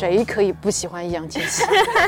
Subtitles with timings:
[0.00, 1.62] 谁可以不喜欢易烊千玺？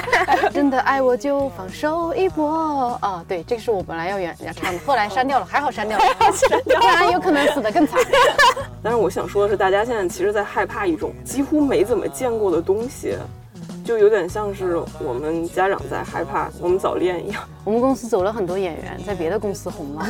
[0.50, 3.22] 真的爱我就放手一搏啊！
[3.28, 6.04] 对，这个是我本来要演要唱的，后来删掉了，还好删掉了，
[6.64, 8.00] 不然有可能死得更惨。
[8.82, 13.14] 但是我想说的是，大家现在其实在害怕一种几乎没怎么见过的东西。
[13.84, 17.42] 就有点像是我们家长在害怕我们早恋一样。
[17.64, 20.06] 我们公司走了很多演员，在别的公司红了，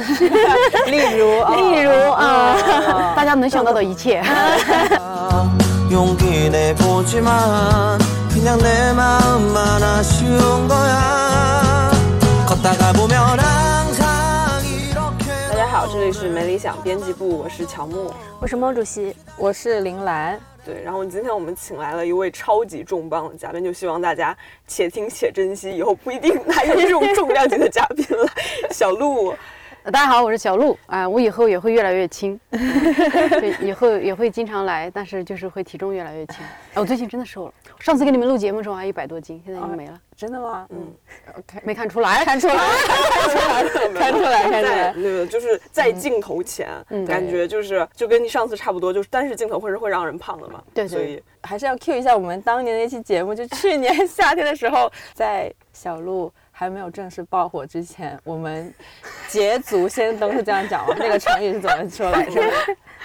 [0.87, 4.23] 例如，例如啊，大家能想到的一切。
[5.93, 5.99] 大
[15.55, 18.11] 家好，这里是没理想编辑部，我是乔木，
[18.41, 20.41] 我是毛主席，我是林兰。
[20.65, 24.35] 对，然后今天我们请来了一位超级重磅的嘉宾，就希望大家
[24.67, 28.27] 且听且珍惜，以后不一定还有这种重量级的嘉宾了。
[28.71, 29.35] 小鹿，
[29.91, 30.79] 大家好，我是小鹿。
[30.87, 36.37] 啊，我以后也会越来越轻， 对，以后也会经常来，但是就是会体重越来越轻。
[36.75, 40.01] 我最近真的瘦了，上次给你们录节目的时候还一百多斤，现在已经没了。
[40.17, 40.69] 真的吗？
[40.71, 40.95] 嗯，
[41.65, 44.93] 没看出来，看出来， 看出来，看出来，看出来。
[44.95, 46.69] 那个就是在镜头前，
[47.05, 50.63] 感觉就是就跟你上次差不多，就是但是镜头会是会让人胖的嘛。
[50.73, 51.21] 对，所以。
[51.45, 58.73] 还是要 cue 一下我们当年的那期节目，就去年夏天的时候，在小鹿还没有正式爆火之前，我们
[59.29, 60.95] 捷足先登是这样讲吗？
[60.99, 62.41] 那个成语是怎么说来着？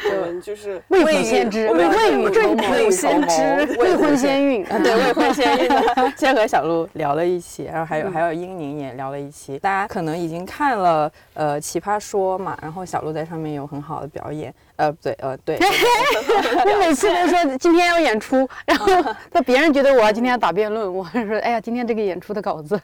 [0.04, 5.70] 对，就是未卜先知，未未先知，未婚先孕， 对，未婚先孕。
[6.16, 9.58] 先和小鹿聊了一期，然后还有还有英宁也聊了一期。
[9.60, 14.54] 大家可能已经看了呃《奇葩说》嘛，然后小鹿在上面有很好的表演。
[14.76, 15.58] 呃，不对，呃，对。
[15.62, 18.88] 我每次都说今天要演出，然后
[19.32, 22.80] 那别人觉得我今天要打辩论，我说哎呀，今天这个演出的稿子。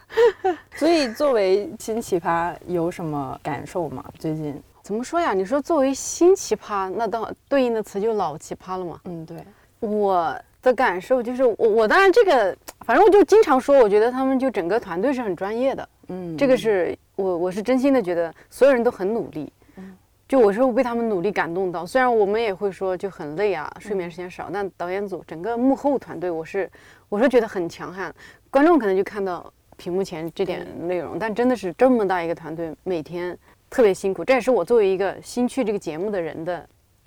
[0.76, 4.04] 所以作为新奇葩有什么感受吗？
[4.18, 4.60] 最近？
[4.84, 5.34] 怎么说呀？
[5.34, 9.00] 你说作为新奇葩，那当对应的词就老奇葩了嘛？
[9.06, 9.38] 嗯，对。
[9.80, 15.88] 我的感受就是，我我当然这个，反正我就经常说，我觉得他们就整个团队是很专业的。
[16.10, 19.52] 嗯，这个是我我是真心的觉得所有人都很努力。
[19.78, 19.96] 嗯，
[20.28, 21.86] 就我是被他们努力感动到。
[21.86, 26.70] 虽然我们也会说就很累啊，睡眠时间少，但导演组整个幕后团队，我是
[27.08, 28.14] 我是觉得很强悍。
[28.50, 33.38] 观众可能就看到屏幕前这点内容，但真的是这么大一个团队，每天。
[33.74, 36.64] 特别辛苦，这也是我作为一个新去这个节目的人的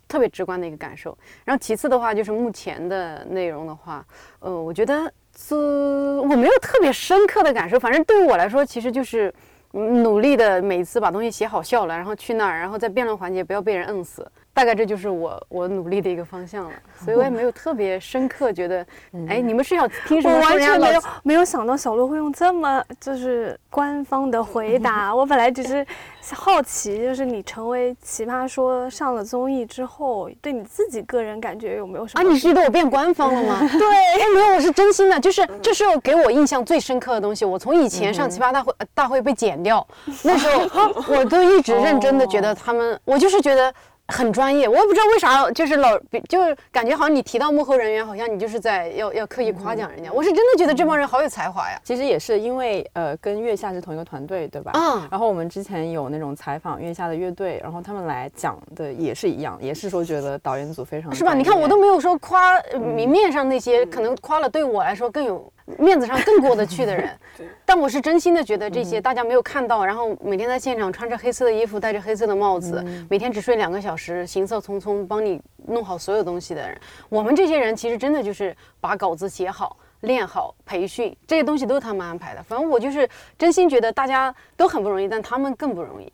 [0.09, 1.16] 特别直观的一个感受。
[1.44, 4.04] 然后其次的话，就是目前的内容的话，
[4.41, 7.78] 呃，我觉得是我没有特别深刻的感受。
[7.78, 9.32] 反正对于我来说，其实就是
[9.71, 14.28] 努力的每次把东西写好笑了，然后去那儿，然后在辩论环节不要被人摁死。
[14.56, 16.72] 大概这就是我我努力的一个方向了，
[17.05, 18.87] 所以我也没有特别深刻觉得，
[19.28, 20.34] 哎，你们是要听什么？
[20.34, 25.12] 我完全没有没有想到小鹿会用这么就是官方的回答。
[25.15, 25.87] 我本来只是
[26.33, 32.27] 好奇，就是你成为奇葩说上了综艺之后，对你自己个人感觉有没有什么？
[32.27, 33.59] 啊，你是觉得我变官方了吗？
[33.78, 37.45] 对，哎，没有，我是真心的，就是这是给我印象最深刻的东西。
[37.45, 39.87] 我从以前上奇葩大会大会被剪掉，
[40.25, 43.71] 那时候我都一直认真的觉得他们，我就是觉得。
[44.09, 50.12] 很专业，我也不知道为啥，就是老，就是感觉好像你提到幕后人员，好像你就是在要要刻意夸奖人家。
[50.12, 51.81] 我是真的觉得这帮人好有才华呀。
[51.83, 54.71] 其实也是因为呃，跟月下是同一个团队，对吧？
[54.75, 55.09] 嗯。
[55.11, 61.34] 然后我们之前有那种采访月下的乐队，然后他们来讲的也是一样，也是说觉得导演组非常是吧？
[61.34, 62.61] 你看我都没有说夸
[62.95, 65.53] 明面上那些，可能夸了对我来说更有。
[65.78, 67.10] 面子上更过得去的人，
[67.66, 82.43] 但我是真心的觉得这些大家没有看到，然后每天在现场穿着黑色的衣服，戴着黑色的帽子，每天只睡两个小时，行色匆匆帮你弄好所有东西的人，我们这些人其实真的就是把稿子写好、练好、培训这些东西都是他们安排的。
[82.44, 86.12] 反正我就是真心觉得大家都很不容易，但他们更不容易。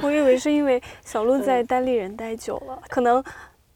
[0.00, 3.22] 我以为是因为小鹿在单立人待久了，可能。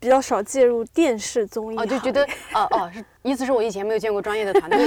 [0.06, 2.22] 比较少介入电视综艺，哦，就觉得，
[2.54, 4.86] 哦哦，是意思是我以前没有见过专业的团队。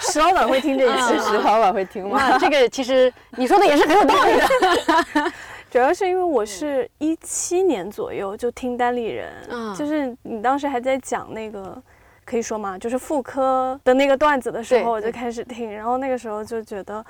[0.00, 2.36] 石老板会听这一期，石老板会听吗？
[2.36, 5.32] 这个其实你说的也是很有道理的，
[5.70, 9.32] 主要是因为我是一七年左右就听单立人，
[9.76, 11.80] 就是你当时还在讲那个，
[12.24, 12.76] 可以说吗？
[12.76, 17.04] 就是妇科的那个段子的时候，我就开始听，然后那个时候就觉得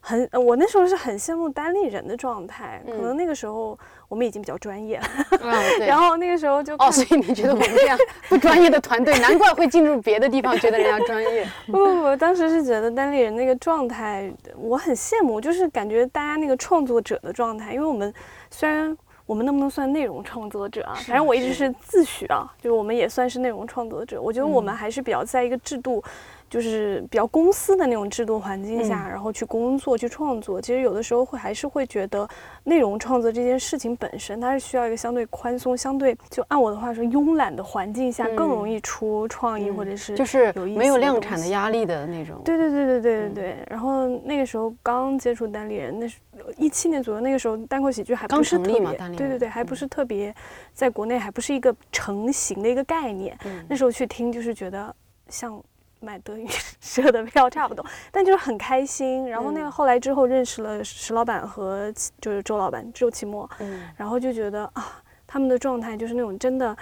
[0.00, 3.78] 很，我那时候是很羡慕单立人的状态，可能那个时候。
[4.08, 5.06] 我们已经比较专业了，
[5.86, 7.98] 然后那个时候就哦，所以你觉得我们这样
[8.28, 11.46] 不专业的团队， 难怪会进入别的地方，觉得人家专业。
[11.66, 18.12] 不 不不，当时是觉得单立人那个状态，我很羡慕，就是感觉大家那个创作者的状态，因为我们
[18.50, 20.94] 虽然我们能不能算内容创作者啊？
[21.06, 24.22] 反正我一直是自诩啊，就是我们也算是内容创作者。
[24.22, 26.02] 我觉得我们还是比较在一个制度
[26.48, 32.26] 就是比较公司的那种制度环境下，然后去工作去创作，其实有的时候会还是会觉得
[32.64, 42.40] 内容创作这件事情本身，它是需要一个相对宽松、相对就按我的话说慵懒的环境下，更容易出创意或者是就是没有量产的压力的那种。
[42.44, 43.56] 对对对对对对对。
[43.68, 46.18] 然后那个时候刚接触单立人，那是
[46.56, 50.32] 一七年左右，那个时候单口喜剧还不是特别，对对对，还不是特别，
[50.72, 53.36] 在国内还不是一个成型的一个概念。
[53.68, 54.94] 那时候去听就是觉得
[55.28, 55.60] 像。
[56.00, 56.46] 买德云
[56.80, 59.28] 社的票差不多， 但就是很开心。
[59.28, 66.76] 然后那个后来之后认识了石老板和就是周老板周奇墨，嗯，然后就觉得啊，他们的状态就是那种真的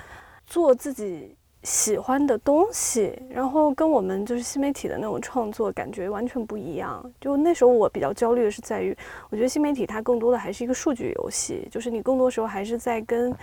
[0.46, 7.05] 做自己喜欢的东西，然后跟我们就是新媒体的那种创作感觉完全不一样。
[7.20, 8.96] 就那时候我比较焦虑的是在于，
[9.31, 13.34] 我觉得新媒体它更多的还是一个数据游戏，就是你更多时候还是在跟。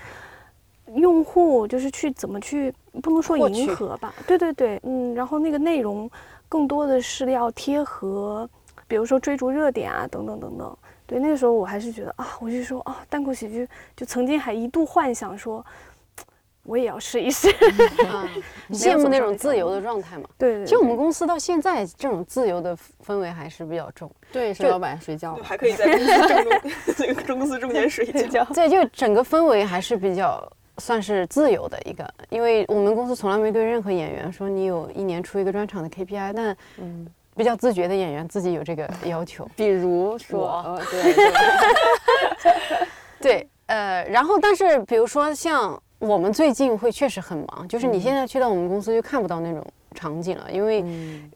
[0.96, 6.10] 用户就是去怎么去，不能说迎合吧，对对对，嗯，然后那个内容
[6.50, 8.50] 更多的是要贴合，
[8.88, 10.78] 比如说追逐热点啊，等等等等。
[11.06, 15.66] 对，那个时候我还是觉得啊，我就说啊，单口喜剧就曾经还一度幻想说，
[16.64, 17.50] 我也要试一试，
[18.72, 20.24] 羡慕那种自由的状态嘛。
[20.38, 24.10] 对，其实我们公司到现在这种自由的氛围还是比较重。
[24.32, 28.46] 对，是老板睡觉，还可以在公司正中 公司中间睡觉。
[28.54, 30.42] 对，就整个氛围还是比较。
[30.78, 41.14] 算是自由的一个，因为我们公司从来没对任何演员说你有一年出一个专场的 KPI，但嗯，比较自觉的演员自己有这个要求，比如说，对
[43.22, 50.84] 对，呃，然后但是比如说像我们最近会确实很忙，就是你现在去到我们公司就看不到那种场景了，因为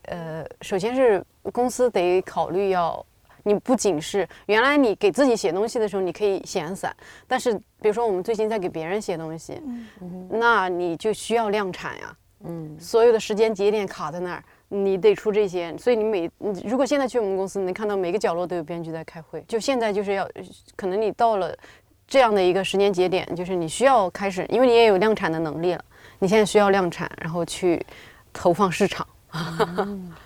[0.03, 3.05] 呃，首先是公司得考虑要。
[3.47, 6.93] 你不仅是原来你给自己写东西的时候，你可以闲散，
[7.27, 9.61] 但是比如说我们最近在给别人写东西，
[10.29, 16.29] 那你就需要量产呀，嗯，所有的时间节点卡在那儿，你得出这些，所以你每
[16.63, 20.27] 如果现在去我们公司，你能看到每个角落都有编剧在开会，就现在就是要，
[20.75, 21.55] 可能你到了
[22.07, 25.85] 这样的一个时间节点，就是你需要开始，因为你也有量产的能力了，
[26.17, 27.85] 你现在需要量产，然后去
[28.33, 29.07] 投放市场。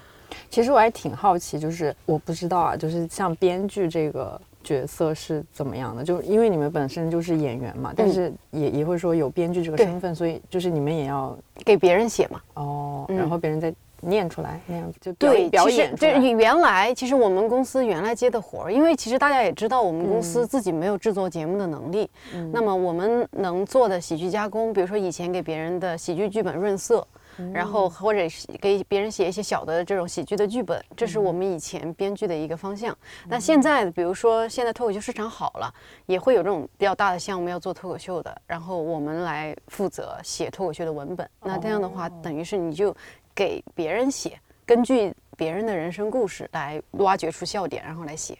[0.49, 6.03] 其实我还挺好奇，就是我不知道啊，就是像编剧这个角色是怎么样的？
[6.03, 12.41] 就是因为你们本身就是演员嘛，但是也也会说有编剧这个身份，所以就是你们也要给别人写嘛。
[12.55, 15.95] 哦，然后别人再念出来那样子就对表演。
[15.95, 22.09] 对，原来其实我们公司原来接的活儿，因为其实大家也知道，我们公司自己没有制作节目的能力。
[22.33, 22.49] 嗯。
[22.51, 27.05] 那么我们能做的喜剧加工，比如说以前给别人的喜剧剧本润色。
[27.53, 28.21] 然后或者
[28.59, 32.97] 给别人写一些小的这种喜剧的剧本，这是我们以前编剧的一个方向。
[33.27, 35.73] 那现在，比如说现在脱口秀市场好了，
[36.05, 41.29] 也会有这种比较大的项目要做脱口秀的，然后我们来负责写脱口秀的文本。
[41.41, 42.95] 那这样的话，等于是你就
[43.33, 48.37] 给别人写，根据别人的人生故事来挖掘出笑点，然后来写。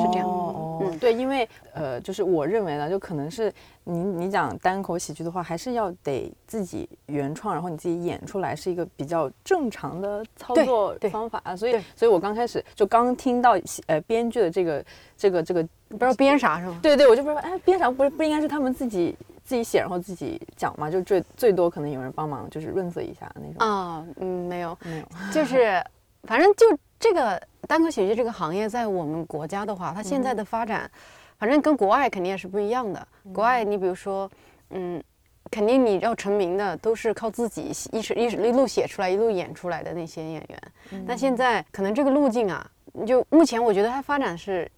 [0.00, 3.52] 是这样哦，嗯，对，因为呃，就是我认为呢，就可能是
[3.84, 11.40] 你你讲单口喜剧的话，还是要得自己原创，然后你自己演出来，是一个比较正常的操作方法。
[11.56, 13.56] 所以，所以我刚开始就刚听到
[13.86, 14.84] 呃编剧的这个
[15.16, 16.78] 这个这个不知道编啥是吗？
[16.82, 20.90] 对对，我就不知道哎编啥，不是不应该是他们自己自己写然后自己讲嘛？
[20.90, 25.82] 就最最多可能有人帮忙就是润色一下那种啊，嗯，没有没有，就是
[26.26, 26.66] 反正就
[26.98, 27.40] 这个。
[27.68, 30.88] 单口喜剧这个行业在我们国家的话，它现在的发展，
[31.36, 33.08] 反正跟国外肯定也是不一样的。
[33.32, 34.30] 国外，你比如说，
[34.70, 35.02] 嗯，
[35.50, 41.04] 肯定你要成名的都是靠自己一一一路写出来，一路演出来的那些演员。
[41.08, 42.64] 但现在可能这个路径啊，
[43.04, 44.70] 就目前我觉得它发展是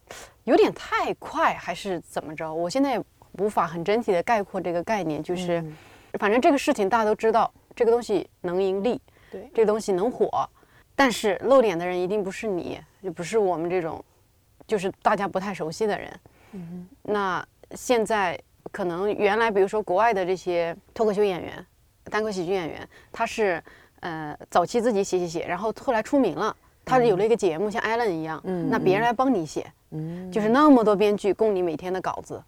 [0.45, 2.51] 有点太快，还是怎么着？
[2.51, 5.63] 我现在也无法很整体的概括这个概念，就是
[6.19, 8.99] 反正这个事情大家都知道，这个东西能盈利，
[9.31, 10.49] 对，这个东西能火。
[10.99, 14.05] 但是露脸的人一定不是你，也不是我们这种，
[14.67, 16.21] 就是大家不太熟悉的人。
[16.55, 18.37] 嗯，那现在
[18.73, 21.65] 可能原来，比如说国外的这些脱口秀演员、
[22.11, 23.63] 单口喜剧演员，他是
[24.01, 26.57] 呃早期自己写写写，然后后来出名了。
[26.89, 29.71] 他有了一个节目，像艾伦一样，那别人来帮你写，
[30.33, 32.43] 就是那么多编剧供你每天的稿子。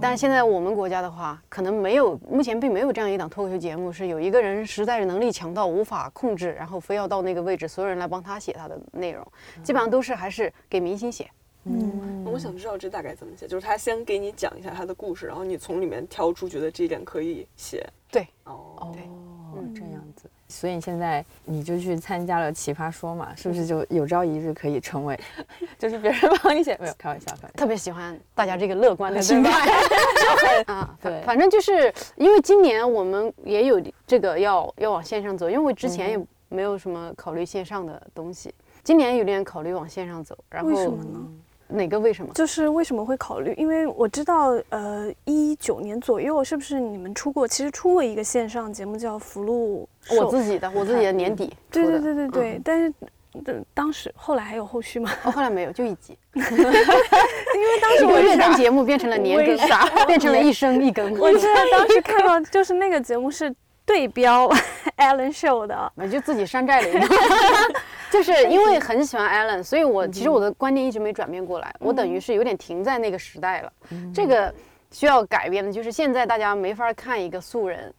[0.00, 9.26] 但是现在我们国家的话，可能没有，目前并没有这样一档脱口秀节目，是有一个人实在是能力强到无法控制，然后非要到那个位置，所有人来帮他写他的内容，
[9.62, 11.28] 基本上都是还是给明星写。
[11.64, 17.86] 嗯，我想知道这大概怎么写，就是他先给你讲一下他的故事，然后你从里面挑出觉得这一点可以写。
[18.10, 19.02] 对，哦，对，
[19.74, 20.28] 这样子。
[20.48, 25.18] 所以现在你就去参加了《奇葩说》嘛，是不是就有朝一日可以成为，
[25.78, 26.76] 就是别人帮你写？
[26.80, 29.68] 没有开玩笑，特别喜欢大家这个乐观的心态。
[30.66, 38.54] 啊， 对，反正就是因为今年我们也有这个要要往线上走，因为之前也没有什么考虑线上的东西。
[38.82, 41.28] 今年有点考虑往线上走，然后为什么呢？
[41.68, 42.32] 哪个为什么？
[42.34, 43.54] 就是为什么会考虑？
[43.56, 47.46] 因为我知道，呃，一九年左右是不是你们出过？
[47.46, 52.92] 其实出过一个线上节目叫《福禄寿》，我自己的，我自己的年底 对对对对对，嗯但是。
[53.44, 55.12] 的当时后来还有后续吗？
[55.22, 59.56] 哦，后来没有，就一集， 因为当时我一个月更节目变成了年更，
[60.08, 61.16] 变成了一生一更。
[61.16, 63.54] 我记得当时看到就是那个节目是
[63.88, 64.46] 对标
[64.98, 67.08] Alan Show 的，我就自己山寨了一个，
[68.12, 73.72] 就是因为很喜欢 Alan，所以我其实我的观念一直没转变过来，我等于是有点停在那个时代了。
[74.14, 74.54] 这个
[74.90, 77.92] 需要改变的，就是现在大家没法看一个素人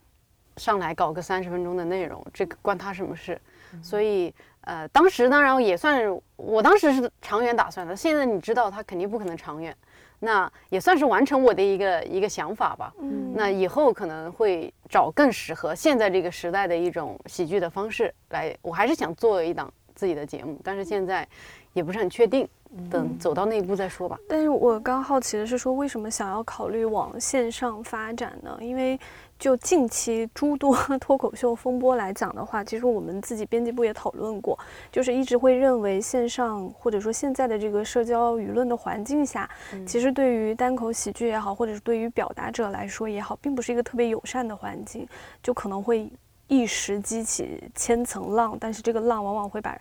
[0.58, 3.42] 上来搞个三十分钟的内容，这个关他什么事？
[3.82, 4.32] 所以
[4.62, 9.76] 呃，当时当然也算是我当时是长远打算的，现在你知道他肯定不可能长远。
[10.20, 12.94] 那也算是完成我的一个一个想法吧。
[13.02, 18.56] 嗯那以后可能会找更适合现在这个时代的一种喜剧的方式来。
[18.62, 21.28] 我还是想做一档自己的节目，但是现在
[21.74, 22.48] 也不是很确定，
[22.90, 24.20] 等走到那一步再说吧。
[24.28, 28.58] 但是我刚好奇的是说，为什么想要考虑往线上发展呢？
[28.60, 29.00] 因为
[29.40, 34.60] 就近期诸多 脱口秀风波来讲的话，其实我们自己编辑部也讨论过，
[34.92, 39.50] 就是一直会认为线上或者说现在的这个社交舆论的环境下，
[39.88, 45.08] 其实对于单口喜剧也好，或者是对于表达者来说也好，并不是一个特别友善的环境，
[45.42, 46.12] 就可能会
[46.50, 49.80] 一时激起千层浪，但是这个浪往往会把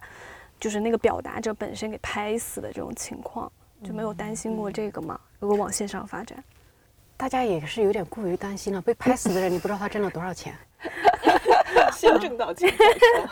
[0.60, 3.50] 就是那个表达者本身给拍死的这种情况，
[3.82, 5.18] 就没有担心过这个吗？
[5.40, 6.42] 如果往线上发展，
[7.18, 10.54] 大家也是有点过于担心了，被拍死的人你不知道他挣了多少钱。
[11.92, 12.72] 先挣到钱。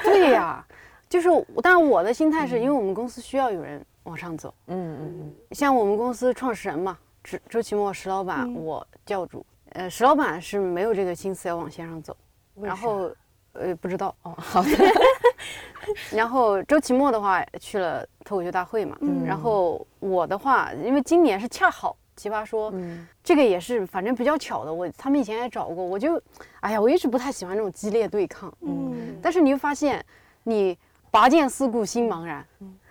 [0.03, 0.63] 对呀，
[1.09, 4.53] 就是我，当然我的心态是因为我们公司需要有人往上走。
[4.67, 5.35] 嗯嗯嗯。
[5.53, 8.55] 像我们公司创始人嘛，周周奇墨石老板，嗯。
[8.57, 12.17] 我教主，呃，石老板是没有这个心思要往线上走，
[12.61, 13.09] 然后
[13.53, 14.71] 呃不知道哦， 好的，
[16.11, 19.25] 然后周奇墨的话去了脱口秀大会嘛，嗯。
[19.25, 23.07] 然后我的话，因为今年是恰好奇葩说，嗯。
[23.23, 26.21] 这个也是反正比较巧的，我他们以前也找过，我就，
[26.61, 29.17] 哎呀，我一直不太喜欢这种激烈对抗，嗯。
[29.23, 30.05] 但是你会发现，
[30.45, 30.77] 你
[31.11, 32.47] 拔剑四顾心茫然，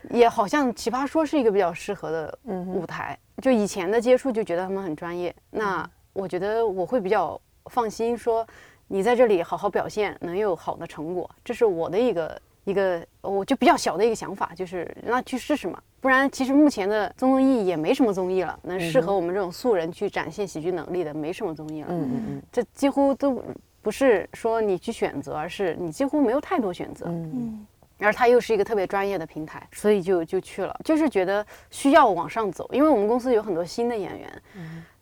[0.09, 3.17] 也好像奇葩说是一个比较适合的嗯舞台。
[3.41, 8.45] 就以前的接触就觉得他们很专业，那我觉得我会比较放心，说
[8.87, 15.81] 你在这里好好表现，能有好的成果，这是我的一个一个，我就比较小的一个想法，就是那去试试嘛。
[16.05, 21.87] 不然，其实目前的综艺也没什么综艺了，能适合我们这种素人去展现喜剧能力的，没什么综艺了。
[21.89, 23.43] 嗯嗯嗯这几乎都
[23.81, 27.07] 不是说你去选择，而是你几乎没有太多选择。
[27.07, 34.41] 嗯嗯而它又是一个特别专业的平台，所以就就去了，就是觉得需要往上走，因为我们公司有很多新的演员。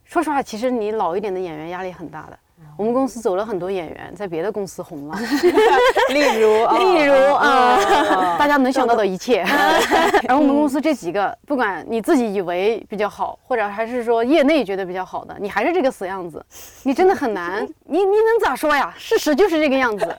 [0.05, 2.39] 说实话，其实你老一点的演员压力很大的。
[2.75, 5.15] 我们公司走了很多演员，在别的公司红了，
[6.09, 9.43] 例如 例如啊，啊 大家能想到的一切。
[10.23, 16.43] 然后我们公司这几个，不管你自己以为比较好，或者还是说业内觉得比较好的，你还是这个死样子，
[16.81, 17.63] 你真的很难。
[17.85, 18.91] 你你能咋说呀？
[18.97, 20.15] 事实就是这个样子，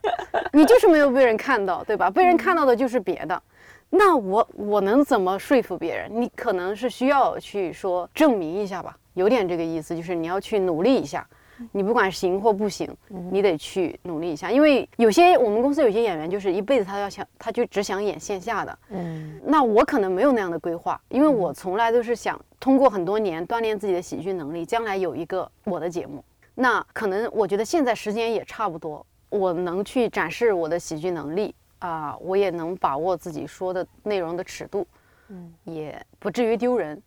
[0.52, 2.08] 你就是没有被人看到，对吧？
[2.08, 3.42] 被人看到的就是别的。
[3.90, 6.08] 那我我能怎么说服别人？
[6.12, 11.26] 你可能是需要去说证明一下吧，有点这个意思，就是你要去努力一下。
[11.72, 12.88] 你不管行或不行，
[13.30, 18.78] 你得去努力一下，因为有些我们公司有些演员就是一辈子他要想，他就只想演线下的。
[18.90, 26.24] 嗯那我可能没有那样的规划，因为我从来都是想通过很多年锻炼自己的喜剧能力，将来有一个我的节目。
[26.54, 34.86] 那可能我觉得现在时间也差不多，我能去展示我的喜剧能力啊，我也能把握自己说的内容的尺度，
[35.28, 37.00] 嗯也不至于丢人。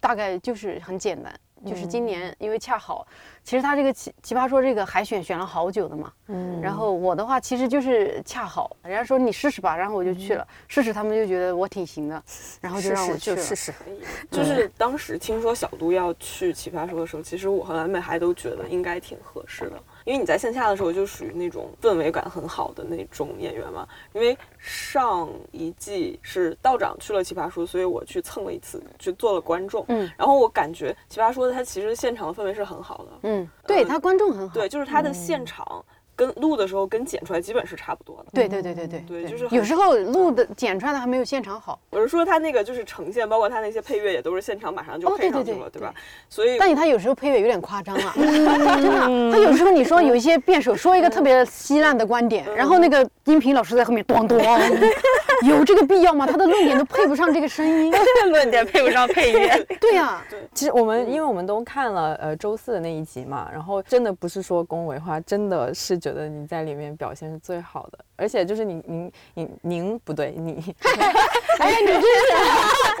[0.00, 1.30] 大概就是很简单，
[1.66, 3.06] 就是今嗯年因为恰好，
[3.44, 6.60] 其实他这个奇奇葩说这个海选选了好久的嘛，嗯。
[6.60, 12.22] 然后我的话其实就是恰好，人家说你试试吧，然后我就去了，试试他们就觉得我挺行的，
[12.60, 13.36] 然后就让我去了。
[13.36, 13.74] 试就试
[14.30, 23.86] 就是当时听说小杜要去奇葩说的时候，其实我和蓝美还都觉得应该挺合适的，因为你在线下的时候就属于那种氛围感很好的那种演员嘛。
[24.12, 29.84] 因为上一季是道长去了奇葩说，所以我去蹭了一次，去做了观众。
[29.88, 34.54] 嗯然后我感觉奇葩说它其实现场的氛围是很好的，嗯，对他观众很好。
[34.54, 35.84] 对，就是它的现场
[36.22, 38.26] 跟录的时候跟剪出来基本是差不多的。
[38.32, 45.92] 对对对对对对就是有时候录的剪出来的还没有现场好，我是说他那个就是呈现，包括他那些配乐也都是现场马上就哦对对对配上去了，对吧？
[46.28, 49.32] 所以但是他有时候配乐有点夸张了，真的。
[49.32, 54.92] 他有时候你说有一些辩手 说一个特别稀烂的观点，然后那个音频老师在后面咣咣，
[55.44, 56.26] 有这个必要吗？
[56.26, 57.92] 他的论点都配不上这个声音。
[58.30, 59.66] 论点配不上配乐。
[59.80, 60.22] 对呀，
[60.54, 70.62] 其实我们因为我们都看了呃周四的那一集嘛，然后真的不是说恭维话，真的是觉觉得你在里面表现是最好的，而且就是你您您您不对你，
[71.58, 72.02] 哎呀，你这是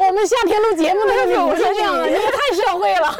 [0.02, 3.14] 我们夏天录节目的时候不是这样的，你也太社会了。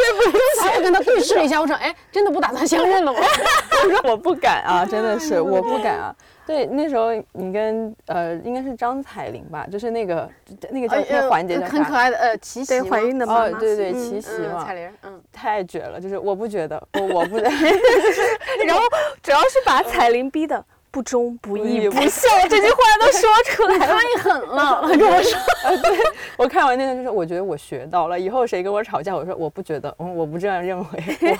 [0.00, 3.18] 对不起，我跟他对视了一下，我说，哎，真的不打算相认了吗？
[3.84, 6.14] 我说我不敢啊， 真的是我不敢啊。
[6.46, 10.28] 对，那时候你跟呃，应该是张彩玲吧，就是那个
[10.70, 18.82] 那个叫那个环节很可爱的呃，琪琪怀孕的妈妈，对对，琪琪嘛，彩玲，嗯，太绝了，就是我不觉得，我我不， 然后
[19.22, 20.64] 主要是把彩玲逼的。
[20.90, 24.88] 不忠不义不孝，这句话都说出来，太狠了！
[24.88, 25.38] 跟我说，
[25.82, 25.98] 对
[26.36, 30.86] 我看完那个就是，我觉得我学到了，以后谁跟我吵架，我说我不觉得，嗯，我不这样认为，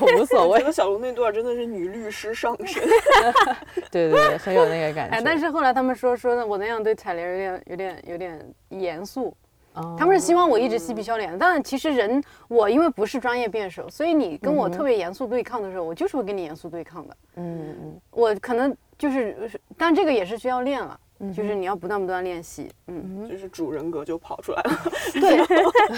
[0.01, 0.61] 我无所谓。
[0.63, 2.81] 觉得小龙那段真的是女律师上身，
[3.91, 5.17] 对对对，很有那个感觉。
[5.17, 9.35] 哎，但是后来他们说说的我那样对彩玲有点有点有点严肃，
[9.99, 11.37] 他们是希望我一直嬉皮笑脸。
[11.37, 17.17] 但其实人我因为不是专业辩手，所以你跟我特别严肃对抗的时候，我就是会跟你严肃对抗的。
[17.35, 18.77] 嗯嗯，我可能。
[19.01, 21.01] 就是，但这个也是需要练了，
[21.35, 24.71] 就是你要不断不断练习，嗯，就是主人格就跑出来了。
[25.15, 25.47] 对，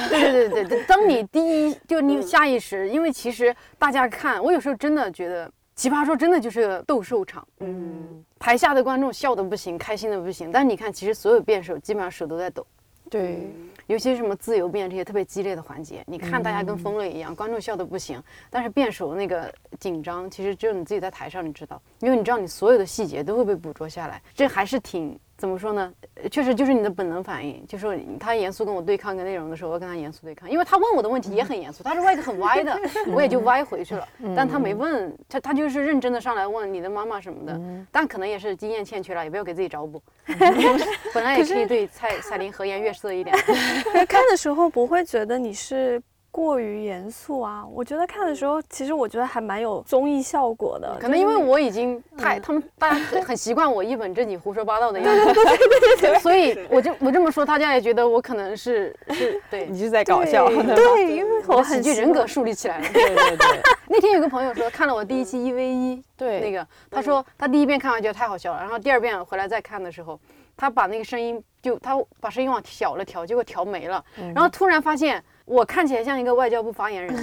[0.08, 12.64] 对对对对，当你第一就你下意识，因为其实大家看我有时候真的觉得《奇葩说》真的就是个斗兽场，嗯，台下的观众笑的不行，开心的不行，但是你看，其实所有辩手基本上手都在抖。
[13.10, 13.50] 对，
[13.86, 25.92] 尤其是什么自由辩这些特别激烈的环节，你看大家跟疯了一样，观众笑的不行，但是辩手那个紧张，其实只有你自己在台上你知道，因为你知道你所有的细节都会被捕捉下来，这还是挺怎么说呢？
[26.30, 32.78] 确实就是你的本能反应，就是他严肃跟我对抗个内容的时候，我跟他严肃对抗，因为他问我的问题也很严肃，他是歪的很歪的，
[33.12, 34.06] 我也就歪回去了，
[34.36, 40.00] 但他没问他，他就是认真的上来问你的妈妈什么的，但可能也是经验欠缺了，也不要给自己找补。
[41.12, 43.36] 本来也可以对蔡彩玲和颜悦色一点。
[44.08, 46.00] 看的时候不会觉得你是
[46.32, 47.64] 过于严肃啊？
[47.64, 50.96] 我觉得看的时候，其实我觉得还蛮有综艺效果的。
[50.98, 56.18] 可能因为我已经太他们 大家很习惯我一本正经胡说八道的样子，对对对对对。
[56.24, 62.88] 所以我就我这么说，大家也觉得我可能是是对你是在搞笑， 对，因为我喜剧人格树立起来了。
[62.92, 63.60] 对对对。
[63.86, 70.18] 那天有个朋友说看了我第一期一 v 一，对那个他说他第一遍看完觉得太好笑了，然后第二遍回来再看的时候。
[70.54, 77.14] 他把那个声音就他把声音往小了调，结果调没了，然后突然发现我看起来像一个外交部发言人。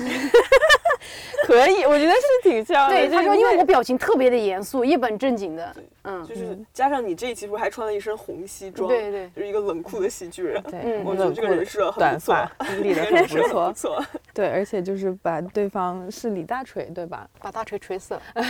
[1.45, 2.95] 可以，我觉得是挺像的。
[2.95, 5.76] 对，他说，因为我表情特别的严肃，一本正经的。
[6.04, 8.88] 嗯，就是加上你这一期不是还穿了一身红西装？
[8.88, 10.62] 对对，就是一个冷酷的喜剧人。
[10.63, 12.36] 对，我觉得这个人设很不错，
[12.82, 13.74] 理的很不错。
[13.76, 14.06] 错。
[14.34, 17.28] 对，而且就是把对方是李大锤，对吧？
[17.41, 18.22] 把大锤锤死了。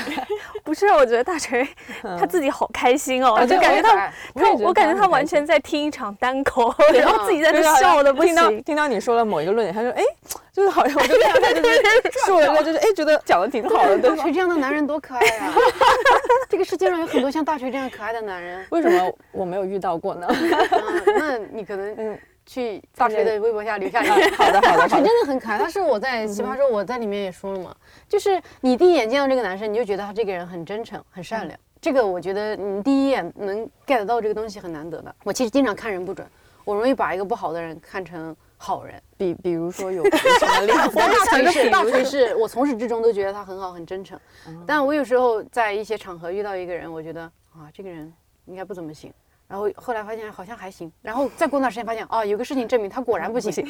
[0.64, 1.68] 不是，我觉得大锤
[2.02, 8.36] 他自己好开心哦，就感觉他他，我感觉他完全在听一场单口，然后自己在那笑的不行。
[8.36, 10.04] 听到听到你说了某一个论点，他说：“哎。”
[10.52, 15.54] 就是好像我就看他就是说了个就是哎觉得讲的挺好的，大锤这样的男人多可爱啊！
[16.50, 20.28] 这个世界上有很多像大锤这样可爱的男人，为什么我没有遇到过呢？
[21.18, 24.02] 那你可能嗯去大锤的微博下留下。
[24.04, 25.58] 好的好的，大锤真的很可爱。
[25.58, 27.76] 他是我在奇葩说我在里面也说了嘛，
[28.08, 31.60] 就是你第一眼见到这个男生，你就觉得他这个人很真诚很善良。
[31.82, 35.16] 这个我觉得你第一眼能 get 到这个东西很难得的。
[35.24, 36.28] 我其实经常看人不准，
[36.66, 38.36] 我容易把一个不好的人看成。
[38.62, 40.96] 好人，比比如说 有什么例子？
[41.00, 44.20] 大锤是大锤是我从始至终都觉得他很好很真诚，
[44.68, 47.22] 但我有时候在一些场合遇到一个人，我觉得
[47.54, 48.12] 啊这个人
[48.46, 49.14] 应该不怎么行，
[49.50, 53.68] 然后后来发现好像还行，然后再过段时间发现哦有个事情证明他果然不行，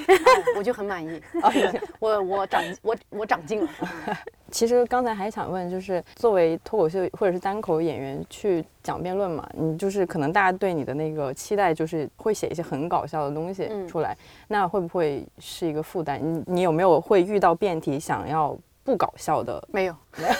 [0.58, 1.22] 我就很满意，
[2.00, 3.70] 我我长我我长进了。
[4.52, 14.18] 其实刚才还想问，就是作为脱口秀或者是单口演员去讲辩论嘛，你就是可能大家对你的那个期待就是会写一些很搞笑的东西出来，
[14.50, 16.20] 那会不会是一个负担？
[16.20, 19.66] 你你有没有会遇到辩题想要不搞笑的？
[19.72, 20.34] 没有，没有，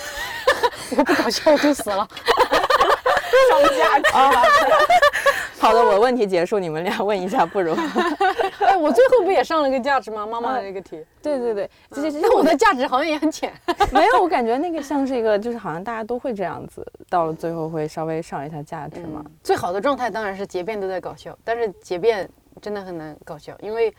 [0.92, 2.06] 我不搞笑我就死了。
[3.50, 4.32] 上价值啊！
[5.60, 7.74] 好的，我问题结束，你们俩问一下，不如。
[8.66, 10.26] 哎，我最后不也上了个价值吗？
[10.26, 11.04] 妈妈的那个题。
[11.22, 13.52] 对对对，其实我的价值好像也很浅。
[13.92, 19.24] 没有，我感觉那个像是一个，就是好像大家都会这样子，到了最后会稍微上一下价值嘛。
[19.44, 22.30] 最好的状态当然是结辩都在搞笑，但是结辩
[22.62, 23.94] 真的很难搞笑，因为，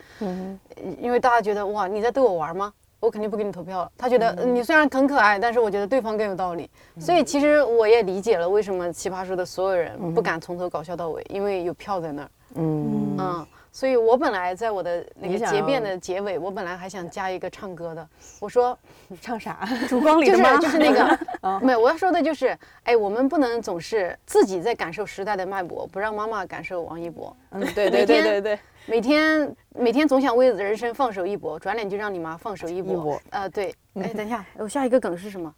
[0.99, 2.73] 因为大家觉得哇，你在逗我玩吗？
[3.01, 3.91] 我肯定不给你投票了。
[3.97, 6.69] 他觉得你虽然很可爱，但是我觉得对方更有道理。
[6.99, 12.29] 所以其实我也理解了为什么奇葩说的所有人不敢从头搞笑到尾，因为有票在那儿。
[12.55, 18.07] 嗯嗯，所以我本来在我的那个结辩的结尾，我本来还想加一个唱歌的。
[18.39, 18.77] 我说
[19.21, 19.67] 唱啥？
[19.89, 20.57] 烛光里的吗？
[20.57, 21.79] 就是那个，没有。
[21.79, 27.35] 我要说的就是，哎，我们不能总是自己在感受时代的脉搏，不让妈妈感受王一博。
[27.51, 28.59] 嗯，对对对对对。
[28.85, 33.21] 每天每天总想为人生放手一搏，转脸就让你妈放手一搏。
[33.29, 33.73] 呃，对。
[33.95, 35.53] 哎，等一下，我下一个梗是什么？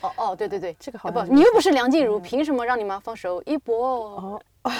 [0.00, 3.86] 哦哦，对对对，这个好不，你又不是梁静茹，凭什么让你妈放手一搏？
[3.86, 4.72] 哦哦，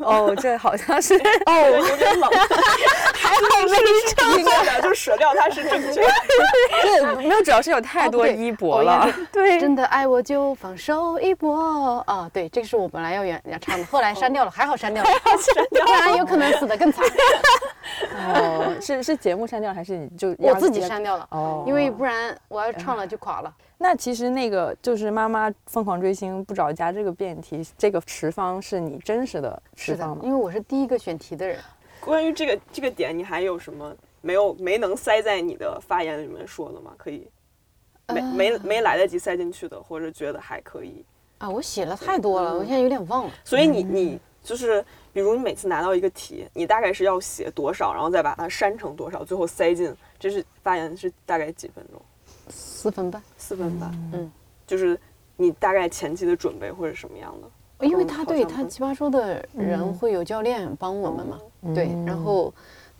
[0.00, 1.14] 哦，这好像是
[1.46, 2.30] 哦，有点冷，
[3.14, 3.76] 还好没
[4.14, 6.12] 唱错的，就舍掉它是正确的。
[6.82, 9.08] 这没有，主要是有太多一搏了。
[9.32, 12.28] 对，真的爱我就放手一搏啊！
[12.32, 15.10] 对，这个是我本来要原要唱的，后来删掉了，还好删掉了，
[15.70, 17.04] 不然有可能死得更惨。
[18.34, 21.26] 哦，是是节目删掉，还是你就我自己删掉了？
[21.30, 23.52] 哦，因为不然我要唱了就垮了。
[23.76, 30.22] 那其实那个就是妈妈疯狂追星不着家这个辩题，这个持方是你真实的持方吗？
[30.22, 31.58] 因为我是第一个选题的人。
[32.00, 36.92] 关于这个这个点，你还有什么没有没能塞在你的发言里面说的吗？
[36.96, 37.26] 可以
[38.08, 41.04] 没没没来得及塞进去的，或者觉得还可以
[41.38, 41.50] 啊？
[41.50, 43.32] 我写了太多了，我现在有点忘了。
[43.44, 52.00] 所以你你就是比如你每次拿到一个题，你大概是要写多少，然后再把它删成多少，最后塞进，这是发言是大概几分钟？
[52.48, 54.30] 四分半，四分半，嗯，
[54.66, 54.98] 就是
[55.36, 57.86] 你大概前期的准备或者什么样的？
[57.86, 61.38] 因为他对他奇葩说的人会有教练帮我们嘛，
[61.74, 62.52] 对，然后，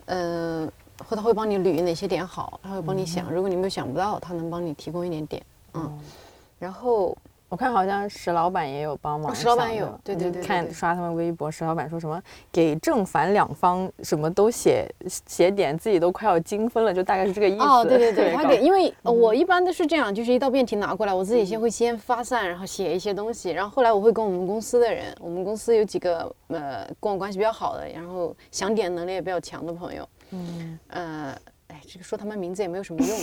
[0.05, 0.69] 呃，
[1.07, 5.99] 或他会帮你捋哪些点好，他会帮你想，如果你没有想不到，他能帮你提供一点点，嗯，
[6.59, 7.17] 然后。
[7.47, 14.87] 我看好像石老板也有帮忙，石老板有，对对对，看刷他们微博，石老板说什么给正反两方什么都写
[15.27, 17.63] 写点，自己都快要精分了，就大概是这个意思。
[17.63, 33.17] 哦，对对对， 他给，因为我一般都是这样，就是一道辩题拿过来，我自己先会先发散，然后写一些东西，然后后来我会跟我们公司的人，我们公司有几个呃跟我关系比较好的，然后想点能力也比较强的朋友，嗯，呃，哎，这个说他们名字也没有什么用，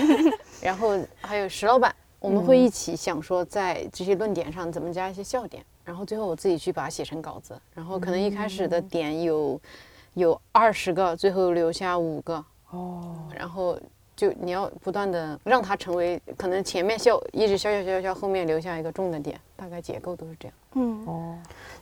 [0.60, 0.90] 然后
[1.22, 1.92] 还有石老板。
[2.22, 9.60] 我们会一起想说，在这些论点上怎么加一些笑点，然后最后我自己去把它写成稿子，然后可能一开始的点有
[10.14, 13.76] 有二十个，最后留下五个哦，然后
[14.22, 20.54] 就你要不断的让它成为可能前面笑一直笑笑笑笑，后面留下一个重的点，大概结构都是这样。
[20.74, 21.36] 嗯哦。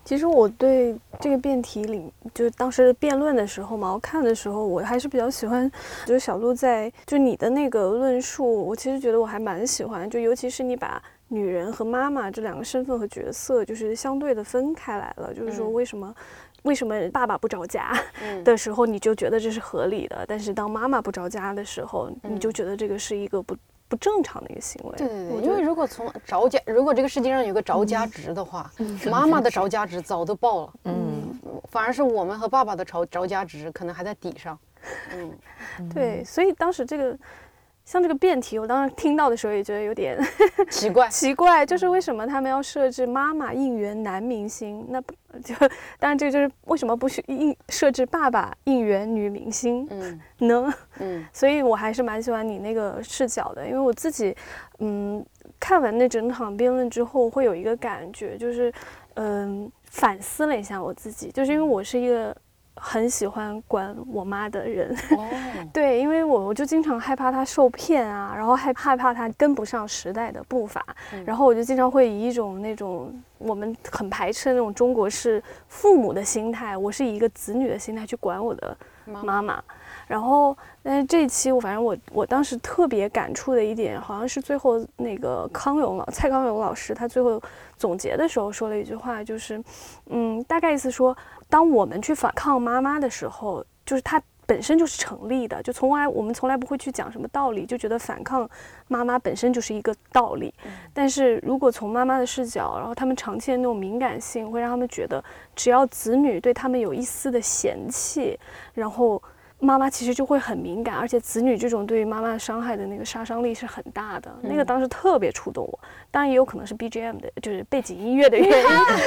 [0.06, 5.70] 其实我对这个辩题里，就是当时辩论的时候嘛，我看的时候，我还是比较喜欢，
[6.06, 16.14] 就是小鹿在就你的那个论述，我其实觉得我还蛮喜欢，就尤其是你把女人和妈妈这两个身份和角色，就是相对的分开来了，就是说为什么
[16.62, 17.92] 为什么爸爸不着家
[18.44, 23.56] 的时候，你就觉得这是合理的，但是当妈妈不着家的时候，你就觉得这个是一个不。
[23.90, 24.96] 不正常的一个行为。
[24.96, 28.70] 对对对，因为如果从着家，如果这个世界上有个着家值的话，
[29.10, 30.72] 妈妈的着家值早都爆了。
[30.84, 31.36] 嗯，
[31.68, 34.56] 反而是我们和爸爸的着着家值可能还在底上。
[35.12, 37.18] 嗯，对，所以当时这个。
[37.90, 40.16] 像这个辩题，我当时听到的时候也觉得有点
[40.70, 44.86] 奇怪， 奇怪，就是为什么他们要设置妈妈应援男明星？
[44.90, 45.52] 那不 就
[45.98, 49.84] 当然这个就是为什么不许应设置爸爸应援女明星？
[49.90, 50.72] 嗯，呢？
[51.00, 54.36] 嗯，所以我还是蛮喜欢你那个视角的，因为我自己，
[54.78, 55.26] 嗯，
[55.58, 58.72] 看完那整场辩论之后，会有一个感觉，就是
[59.14, 62.36] 嗯，反思了一下我自己，就是因为我是一个。
[62.76, 64.96] 很喜欢管我妈的人，
[65.72, 70.84] 对，因为我我就经常害怕她受骗啊，然后害害怕她跟不上时代的步伐，
[71.26, 79.62] 然后我就经常会以一种那种我们很排斥的那种中国式父母的心态，我是以一个子女的心态去管我的妈妈。
[80.06, 87.40] 然后，但是这一期我反正我我当时特别感触的一点，好像是最后那个康永老蔡康永老师他最后
[87.76, 89.62] 总结的时候说了一句话，就是
[90.06, 91.14] 嗯，大概意思说。
[91.50, 98.48] 当我们去反抗妈妈的时候，就是它本身就是成立的，就从来我们从来不会去讲什么道理，就觉得反抗
[98.88, 100.52] 妈妈本身就是一个道理。
[100.92, 105.22] 但是如果从妈妈的视角，然后他们长期的那种敏感性，会让他们觉得，
[105.54, 108.36] 只要子女对他们有一丝的嫌弃，
[108.74, 109.22] 然后
[109.60, 114.34] 妈妈其实就会很敏感，而且子女这种对于妈妈伤害的那个杀伤力是很大的。
[114.42, 115.78] 那个当时特别触动我，
[116.10, 118.52] 当然也有可能是 BGM 的，就是背景音乐的原因，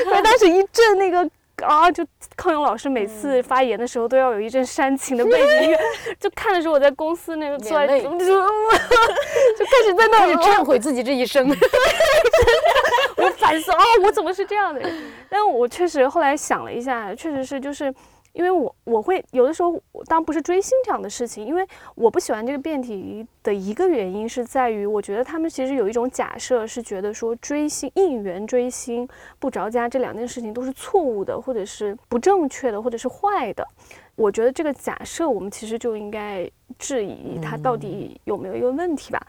[0.05, 1.29] 因为当时一阵那个。
[1.61, 1.91] 啊！
[1.91, 5.79] 就康永老师每次发言的时候都要有一阵煽情的背景音乐，
[6.19, 11.47] 就看的时候我在公司那个坐在就 就开始在那里忏悔自己这一生，
[13.17, 15.11] 我反思啊，我怎么是这样的人？
[15.29, 17.93] 但我确实后来想了一下，确实是就是。
[18.33, 33.67] 因为我我会有的时候，当不是追星这样的事情，因为我不喜欢这个辩题的一个原因是在于，我觉得他们其实有一种假设，是觉得说追星、应援追星不着家这两件事情都是错误的，或者是不正确的，或者是坏的。
[34.15, 39.21] 我觉得这个假设我们其实就应该质疑它到底有没有一个问题吧。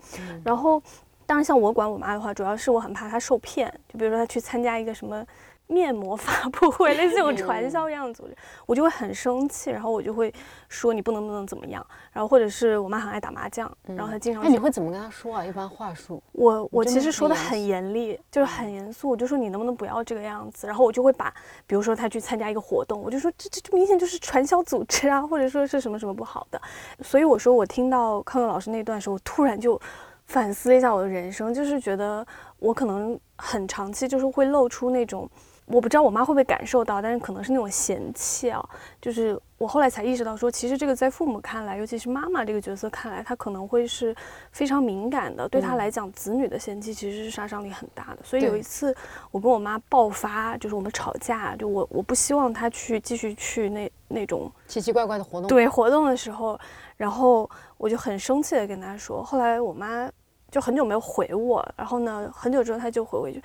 [0.43, 0.83] 然后，
[1.27, 5.23] 当然像我管我妈的话，主要是我很怕她受骗，就比如说她去参加一个什么。
[5.67, 10.33] 面膜发布会，类似这种传销一样的组织，我就会很生气，然后我就会
[10.69, 14.43] 说你不能不能怎么样，然后或者是我妈很爱打麻将，然后她经常。
[14.43, 15.45] 哎，你会怎么跟她说啊？
[15.45, 16.23] 一般话术？
[16.33, 21.33] 我我其实说的很严厉，就是很严肃，我就说你能不能不要这个样子，然后我就会把，
[21.67, 26.61] 比如说她去参加一个活动，我就说这这这明显就是传销组织啊，或者说是什么什么不好的，
[27.01, 29.81] 所以我说我听到康佑老师那段时候，我突然就
[30.27, 32.27] 反思了一下我的人生，就是觉得
[32.59, 35.27] 我可能很长期就是会露出那种。
[35.67, 38.63] 我不知道我妈会不会感受到，但是可能是那种嫌弃啊。
[39.01, 44.15] 就是我后来才意识到，说其实这个在父母看来，尤其是妈妈这个角色看来，她可能会是
[44.53, 45.49] 非常敏感的。
[45.49, 48.19] 对她来讲，子女的嫌弃其实是杀伤力很大的。
[48.23, 48.95] 所以有一次
[49.31, 55.49] 我跟我妈爆发，就是我们吵架，就我我不希望她去继续去那那种奇奇怪怪的活动。
[55.49, 56.59] 对活动的时候，
[56.99, 57.49] 然后
[57.79, 59.23] 我就很生气的跟她说。
[59.23, 60.11] 后来我妈
[60.51, 63.43] 就很久没有回我，然后呢，很久之后她就回我一句。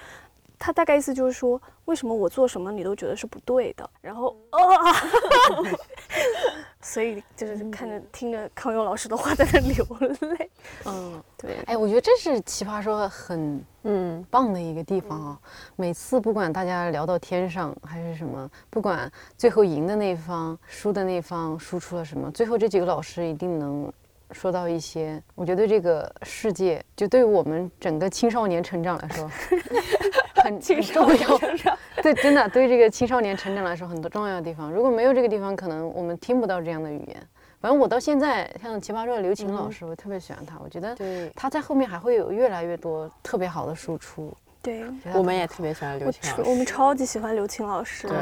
[0.60, 3.90] 他大概意思就是说，为什么我做什么你都觉得是不对的？
[4.02, 4.60] 然后啊，
[6.82, 9.86] 所以就是看着听着康永老师的话在那流
[10.36, 10.52] 泪。
[10.86, 11.56] 嗯，对。
[11.66, 15.40] 哎，我觉得这是奇葩说很嗯棒的一个地方啊。
[15.78, 23.92] 每次不管大家聊到天上还是什么，不管最后赢的那方、输的那方输出了什么，最后这几个老师一定能。
[24.32, 29.28] 说到一些，我觉得这个世界，就对于我们整个青少年成长来说，
[30.44, 31.40] 很 重要。
[32.02, 34.72] 对，真的对这个青少年成长来说，很多重要的地方。
[34.72, 37.18] 如果没有这个地方，可能我们听不到这样的语言。
[37.62, 40.58] 反正我到现在，像奇葩说的刘琴老师，我特别喜欢他。
[40.64, 40.96] 我觉得
[41.36, 44.34] 他在后面还会有越来越多特别好的输出。
[44.62, 46.50] 对，我们也特别喜欢刘琴老师。
[46.50, 48.08] 我们超级喜欢刘琴老师。
[48.08, 48.18] 对，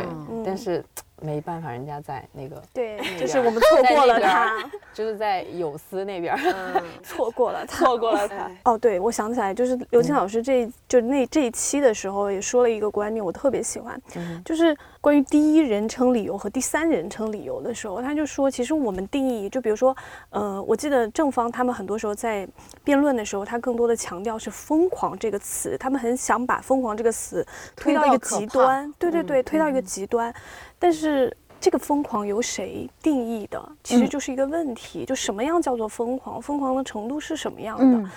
[0.46, 0.84] 但是。
[1.22, 4.54] 没办法，人家在那个 对，就是我们错过了他，
[4.94, 6.38] 就是在有思那边，
[7.04, 8.50] 错过了，错过了他。
[8.64, 14.00] 哦，对，我想起来，就是刘青老师这就那这一期的时候也说了一个观念，我特别喜欢，
[14.46, 19.96] 就是关于第一人称理由和第三人称理由的时候，他就说，其实我们定义，就比如说，
[20.30, 22.48] 呃，我记得正方他们很多时候在
[22.84, 30.34] 辩论的时候，他更多的强调是疯狂这个词，他们很想把疯狂这个词推到一个极端，对对对，推到一个极端。
[30.80, 35.06] 但是这个疯狂由谁定义的，其实就是一个问题。
[35.06, 36.42] 就什么样叫做疯狂？
[36.42, 38.10] 疯狂的程度是什么样的？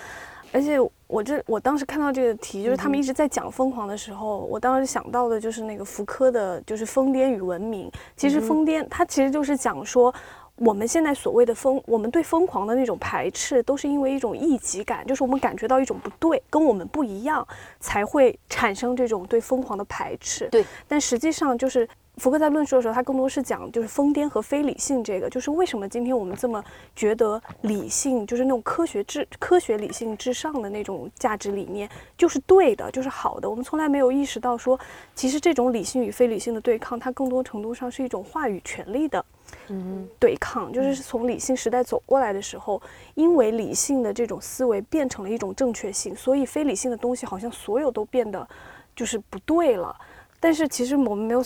[0.53, 7.89] 而且我这我当时看到这个题，就是他们一直在讲疯狂的时候，我当时想到的就是那个福柯的，就是疯癫与文明。
[8.17, 10.13] 其实疯癫，它其实就是讲说，
[10.57, 17.47] 我们现在所谓的疯，我们对疯狂的那种排斥，都是因为一种异己感，就是我们感觉到一种不对，跟我们不一样，
[17.79, 20.49] 才会产生这种对疯狂的排斥。
[20.49, 21.87] 对，但实际上就是。
[22.17, 26.63] 福克在论述的时候，他更多是讲就是疯癫和非理性这个，就是为什么今天我们这么
[26.95, 33.49] 觉得理性，就是那种科学至科学理性至上的那种价值理念就是对的，就是好的。
[33.49, 34.79] 我们从来没有意识到说，
[35.15, 39.25] 其实这种理性与非理性的对抗，它更多程度上是一种话语权利的，
[39.69, 40.71] 嗯，对抗。
[40.71, 42.79] 就是从理性时代走过来的时候，
[43.15, 48.47] 因为理性的这种思维变成了一种正确性，所以非理性的东西好像所有都变得
[48.95, 49.95] 就是不对了。
[50.43, 51.43] 但是其实我们没有，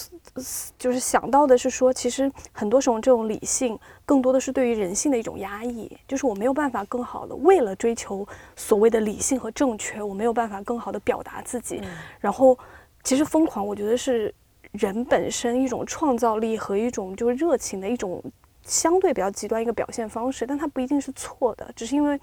[0.79, 11.81] 就是想到的是说，其实很多时候这种理性更多的是对于人性的一种压抑，就是我没有办法更好的为了追求所谓的理性和正确，我没有办法更好的表达自己。
[12.21, 12.57] 然后，
[13.03, 14.33] 其实疯狂，我觉得是
[14.71, 18.23] 人本身一种创造力和一种就是热情的一种
[18.63, 22.17] 相对比较极端一个表现方式，但它不一定是错的，只是因为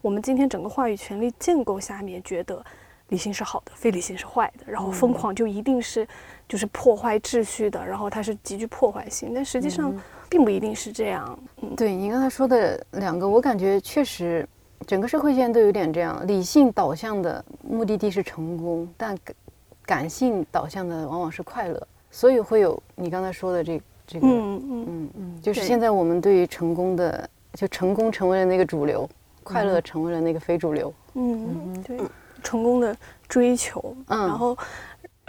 [0.00, 2.64] 我们今天整个话语权力建构下面觉得。
[3.08, 6.06] 理性是好的，非理性是坏的，然后疯狂就一定是
[6.48, 9.94] 就是破坏秩序的，然后它是极具破坏性，但实际上
[10.28, 11.38] 并不一定是这样。
[11.76, 14.48] 对你刚才说的两个，我感觉确实
[14.86, 19.36] 整个社会现在都有点这样，理性导向的目的地是成功，但感
[19.84, 25.10] 感性导向的往往是快乐，所以会有你刚才说的这这个，嗯嗯嗯。
[25.14, 29.08] 嗯，就是现在我们对于成功的，就成功成为了那个主流，
[29.42, 30.92] 快乐成为了那个非主流。
[31.12, 31.98] 嗯，对。
[32.44, 34.56] 成功的追求，嗯，然后，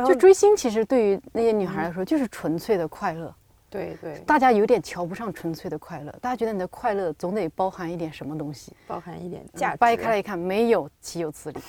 [0.06, 3.34] 就追星，其实对于那些女孩来说，就是纯粹的快乐。
[3.68, 9.78] 对对，大家有点瞧不上纯粹的快乐，大家觉得你的快乐总得包含一点什么东西，包含一点价值。
[9.78, 11.60] 掰开来一看，没有，岂有此理？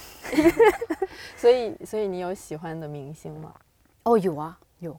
[1.37, 3.53] 所以，所以你有喜欢的明星吗？
[4.05, 4.97] 哦，有啊，有，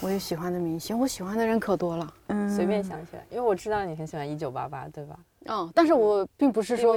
[0.00, 2.14] 我有喜欢的明星，我喜欢的人可多了。
[2.26, 5.18] 嗯，随便想起来，因为我知道你很喜欢一九八八，对吧？
[5.46, 6.96] 嗯，但是我并不是说，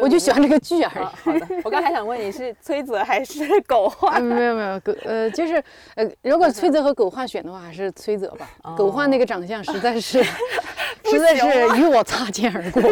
[0.00, 1.06] 我就喜欢这个剧而已。
[1.24, 4.22] 好的，我刚还想问你是 崔泽还是狗焕？
[4.22, 5.62] 没有没有，狗呃就是
[5.94, 8.48] 呃，如果崔泽和狗焕选的话，还是崔泽吧。
[8.76, 10.22] 狗焕那个长相实在是，
[11.04, 12.82] 实在是与我擦肩而过。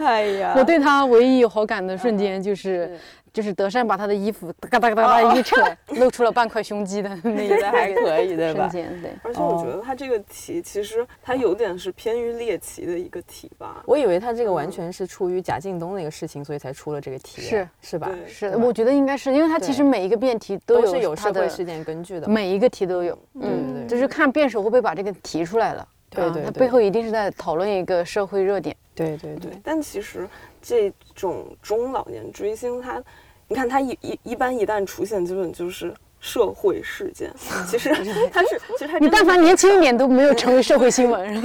[0.00, 2.98] 哎呀，我对他唯一有好感的瞬间就是
[3.36, 8.66] 就是德善把他的衣服嘎哒嘎哒一扯，露出了半块胸肌的那一个 还可以对吧？
[8.70, 9.10] 瞬间对。
[9.22, 13.82] 而且我觉得他这个题其实他有点是偏于猎奇的一个题吧。
[13.84, 18.10] 我以为他这个完全是出于贾敬东那个事情，所以才出了这个题，是是吧？
[18.26, 23.18] 是，我觉得应该是因为他其实每一个辩题都是有社会事件根据的，每一个题都有。
[23.34, 25.86] 嗯，就是看辩手会不会把这个提出来了。
[26.08, 28.74] 对对，他背后一定是在讨论一个社会热点。
[28.94, 29.50] 对对对。
[29.62, 30.26] 但其实
[30.62, 33.02] 这种中老年追星，他，
[33.48, 37.32] 你看他一一一般一旦出现，基本就是社会事件。
[37.68, 37.90] 其实
[38.32, 41.40] 他是，其实你但凡年轻一点都没有成为社会新闻。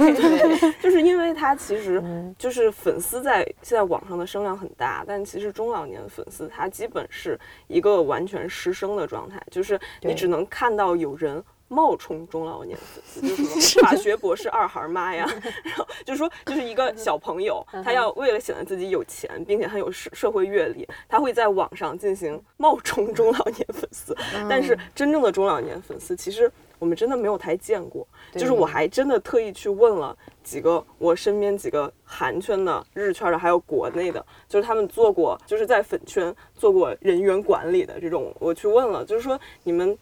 [0.80, 2.02] 就是因为他其实
[2.36, 7.38] 就是粉丝在现在网上的声量很大，但其实中老年粉丝他基本是
[7.68, 11.42] 一个完全失声的状态，就是你只能看到有人。
[11.72, 15.26] 冒充中老年粉丝，就是法学博士二孩妈呀，
[15.64, 24.14] 然后就是说，就是一个小朋友，他要为了显得自己有钱，并且很有社社会阅历，他会在网上进行冒充中老年粉丝。
[24.50, 28.06] 但是真正的中老年粉丝，其实我们真的没有太见过。
[28.32, 39.96] 就是我还真的特意去问了几个我身边几个韩圈的、日圈的，还有国内的，就是他们做过，就是在粉圈做过人员管理的这种，我去问了，就是说你们。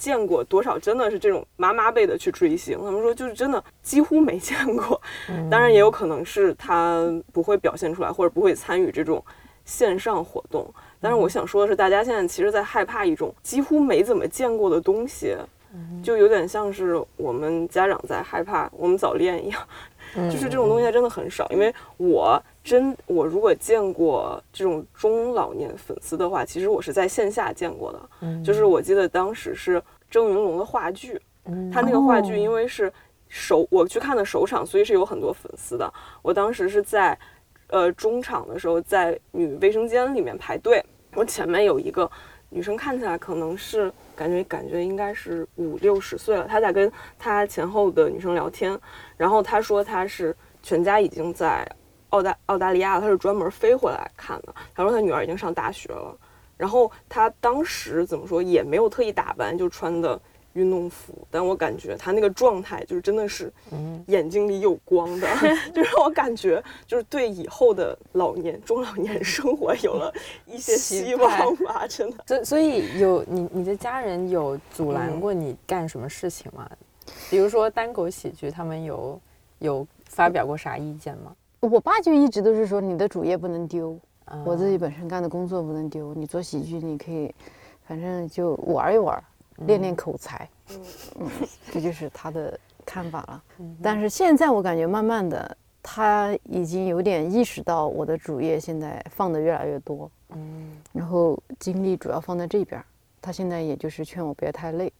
[0.00, 2.78] 见过多少真的是这种妈妈辈的去追星？
[2.78, 4.98] 他们说就是真的几乎没见过。
[5.50, 9.22] 当然也有可能是他不会表现出来，或者不会参与这种
[9.66, 10.72] 线上活动。
[10.98, 15.36] 但是我想说的是，大家现在其实在害怕一种几乎没怎么见过的东西，
[16.02, 19.60] 就有点像是我们家长在害怕我们早恋一样。
[20.14, 28.00] 就是这种东西真的很少，因为我真我如果见过这种中老年粉丝的话，其实我是在线下见过的。
[28.22, 31.20] 嗯，就是我记得当时是郑云龙的话剧，
[31.72, 32.92] 他那个话剧因为是
[33.28, 35.92] 首我去看的首场，所以是有很多粉丝的。
[36.22, 37.16] 我当时是在
[37.68, 42.10] 呃中场的时候，在女卫生间里面排队，我前面有一个
[42.48, 48.78] 女生，看起来可能是感觉感觉应该是五六十岁了，她在跟她前后的女生聊天。
[49.20, 51.70] 然后他说他是全家已经在
[52.08, 54.54] 澳大澳大利亚，他是专门飞回来看的。
[54.74, 56.16] 他说他女儿已经上大学了，
[56.56, 60.18] 然后他当时怎么说也没有特意打扮，就穿的
[60.54, 61.12] 运动服。
[61.30, 63.52] 但我感觉他那个状态就是真的是，
[64.06, 65.28] 眼睛里有光的，
[65.74, 70.10] 就让我感觉就是对以后的老年中老年生活有了
[70.46, 72.24] 一些希望吧，真的。
[72.26, 76.66] 所所以有你你的家人有阻拦过你干什么事情吗？
[77.30, 79.20] 比如说单口喜剧，他们有
[79.58, 81.34] 有发表过啥意见吗？
[81.60, 83.98] 我爸就一直都是说你的主业不能丢，
[84.44, 86.14] 我自己本身干的工作不能丢。
[86.14, 87.34] 你做喜剧，你可以
[87.84, 89.22] 反正就玩一玩，
[89.58, 90.48] 练练口才。
[90.70, 90.80] 嗯
[91.20, 91.28] 嗯，
[91.70, 93.42] 这就是他的看法了。
[93.82, 100.10] 但是现在我感觉慢慢的，他已经有点意识到我的主业现在放的越来越多。
[100.30, 102.82] 嗯，然后精力主要放在这边，
[103.20, 104.92] 他现在也就是劝我不要太累。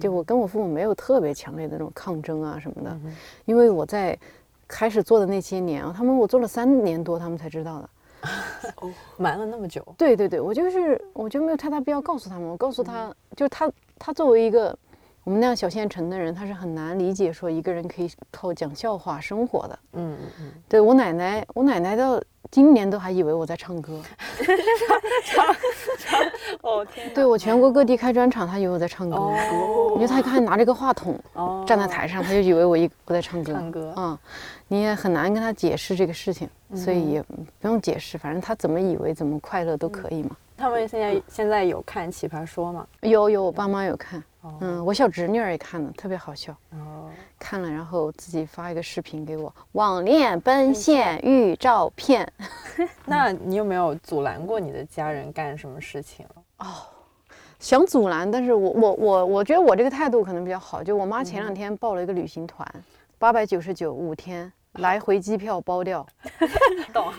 [0.00, 2.96] 就我跟我父母没有特别强烈的那种抗争啊什么的，
[3.44, 4.18] 因为我在
[4.68, 7.90] 开始做的那些年啊，他们我做了三年多，他们才知道的。
[8.82, 9.82] 哦，瞒了那么久。
[9.96, 12.46] 对对对，我就是我就没有太大必要告诉他们。
[12.46, 14.78] 我告诉他，就是他他作为一个
[15.24, 19.78] 我们那样小县城的人，他是很难理解说一个人可以靠讲笑话生活的。
[19.94, 20.52] 嗯嗯嗯。
[20.68, 24.00] 对我奶奶，我奶奶到今年都还以为我在唱歌。
[25.24, 25.46] 唱
[25.98, 26.20] 唱
[26.62, 27.12] 哦天！
[27.14, 29.16] 对我全国各地开专场，他以为我在唱歌。
[29.16, 29.92] 哦。
[29.94, 31.18] 因为他看拿着个话筒
[31.66, 33.52] 站在台上，他就以为我一我在唱歌。
[33.52, 33.94] 唱歌。
[33.96, 34.18] 嗯，
[34.68, 37.22] 你也很难跟他解释这个事情，所以也
[37.60, 40.36] 不用解释，反正他怎么以为怎么快乐都可以嘛。
[40.60, 42.86] 他们现在现在有看《奇葩说》吗？
[43.00, 44.22] 有有，我爸妈有看。
[44.60, 46.54] 嗯，我小侄女儿也看了，特别好笑。
[46.72, 52.30] 哦，看了然后自己发一个视频给我，网恋奔现遇照片。
[53.06, 56.26] 那你有没有阻拦过你的家人干什么事情？
[56.58, 56.66] 哦，
[57.58, 60.84] 想阻拦，但是我我我我觉得我这个态度可能比较好。
[60.84, 62.70] 就我妈前两天报了一个旅行团，
[63.18, 64.52] 八百九十九五天。
[64.74, 66.06] 来回机票包掉，
[66.92, 67.12] 懂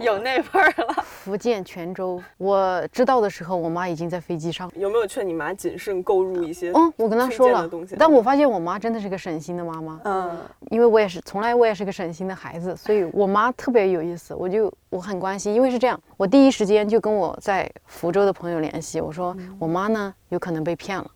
[0.00, 1.04] 有那份儿了。
[1.04, 4.70] 福建泉州，我知道的时候，我妈已经在飞机上。
[4.76, 6.70] 有没有劝你妈谨慎购入一些？
[6.72, 7.68] 嗯，我跟她说了，
[7.98, 10.00] 但我发现我妈真的是个省心的妈妈。
[10.04, 10.38] 嗯，
[10.70, 21.10] 因为我也是，从来我也是个省心的孩子，所以我妈特别有意思，我就我很关心，因为是这样，我第一时间就跟我在福州的朋友联系，我说我妈呢有可能被骗了，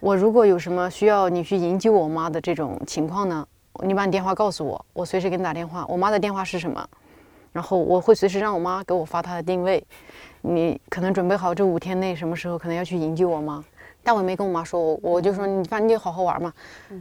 [0.00, 3.46] 我如果有什么需要你去营救我妈的这种情况呢？
[3.84, 5.84] 你把你电话告诉我，我随时给你打电话。
[5.88, 6.86] 我妈的电话是什么？
[7.52, 9.82] 然后我会随时让我妈给我发她的定位。
[10.40, 13.62] 你可能准备好这五天内什么时候可能要去营救我妈？
[14.04, 16.52] 但我也没跟我妈说，我我就说你反正你就好好玩嘛。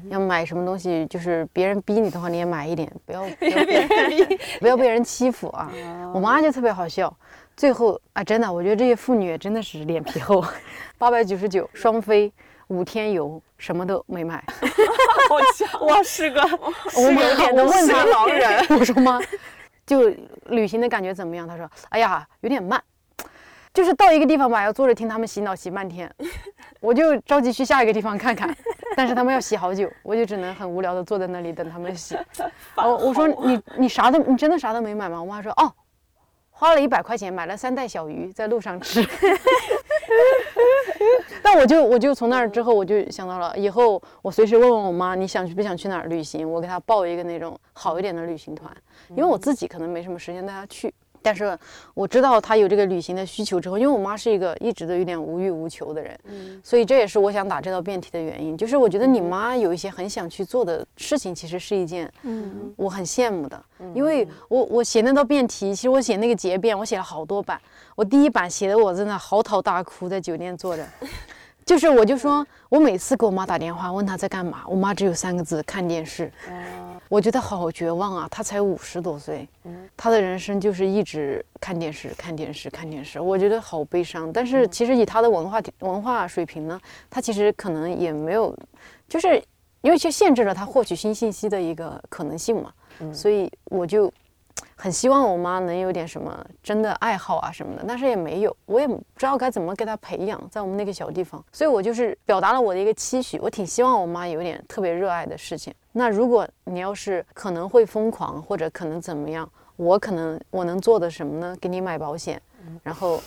[0.10, 3.24] 要买什么东西，就是别人逼你的话你也买一点，不要
[4.60, 5.72] 不要被人欺负啊。
[6.14, 7.12] 我妈就特别好笑，
[7.58, 10.44] 最后啊，真的，我觉得这些妇女真的是脸皮厚，
[11.00, 12.32] 八百九十九双飞
[12.72, 14.42] 五天游，什么都没买。
[15.28, 15.86] 好强！
[15.88, 16.42] 哇，是个
[16.96, 19.20] 我妈，我问他狼人， 我说妈，
[19.86, 20.10] 就
[20.46, 21.46] 旅行的感觉怎么样？
[21.46, 22.82] 他说，哎呀，有点慢，
[23.74, 26.10] 就是到一个地方吧，要坐着听他们洗脑洗半天，
[26.80, 28.56] 我就着急去下一个地方看看，
[28.96, 32.18] 但是他们要洗好久，我就只能很无聊的坐在那里等他们洗。
[32.76, 35.22] 我我说你你啥都你真的啥都没买吗？
[35.22, 35.72] 我妈说哦。
[36.62, 39.04] 花了一百块钱买了三袋小鱼，在路上吃。
[41.42, 46.48] 但我就我就从那儿之后，我就想到了以后我随时问问我妈，你想去不想去哪儿旅行？
[46.48, 48.72] 我给她报一个那种好一点的旅行团，
[49.10, 50.94] 因为我自己可能没什么时间带她去。
[51.22, 51.58] 但是
[51.94, 58.58] 我知道他有这个旅行的需求之后，因为我妈是一个一直都有点无欲无求的人，嗯，所以这也是我想打这道辩题的原因。
[58.58, 63.64] 就是我觉得你妈有一些很想去做的事情，其实是一件，嗯，我很羡慕的。
[63.94, 67.60] 因为我我写那道辩题，其实我写那个结辩，我写了好多版。
[67.96, 70.86] 我第一版写的我真的嚎啕大哭，在酒店坐着，
[71.66, 76.32] 就是我就说我每次给我妈打电话问她在干嘛，我妈只有三个字：看电视。
[77.12, 78.28] 我觉得好绝望啊！
[78.32, 79.46] 他才五十多岁，
[79.98, 83.20] 他的人生就是一直看电视、看电视、看电视。
[83.20, 84.32] 我觉得好悲伤。
[84.32, 88.58] 但是其实以他的文化文化水平呢，他其实可能也没有，
[89.10, 89.44] 就是
[89.82, 92.72] 因为就限制了他获取新信息的一个可能性嘛。
[93.14, 94.10] 所以我就。
[94.82, 105.72] 很希望我妈能有点什么真的爱好啊什么的，但是也没有，我也不知道该怎么给她培养，在我们那个小地方，所以我就是表达了我的一个期许，我挺希望我妈有点特别热爱的事情。
[105.92, 111.56] 那如果你要是可能会疯狂或者可能怎么样，我可能我能做的什么呢？
[111.62, 112.42] 给你买保险，
[112.82, 113.22] 然后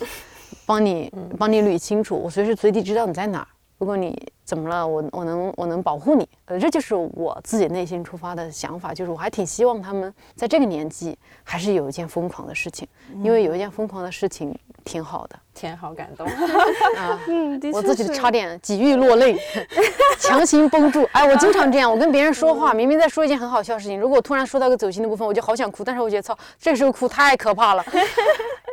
[0.65, 3.47] 帮你帮你捋清楚，我随时随地知道你在哪儿。
[3.77, 12.87] 如果你怎么了，我我能我能保护你，呃，这就是我自己内心出发的想法，就是我还挺希望他们在这个年纪还是有一件疯狂的事情，
[13.23, 15.35] 因为有一件疯狂的事情挺好的。
[15.53, 16.27] 天，好感动
[16.97, 17.19] 啊！
[17.27, 19.37] 嗯，我自己差点几欲落泪，
[20.19, 21.07] 强行绷住。
[21.13, 27.85] 哎，我经常这样，我跟别人说话，明明在说一件很好笑的事情，如果我突然说到个走心的部分，我就好想哭，但是我觉得操，这时候哭太可怕了，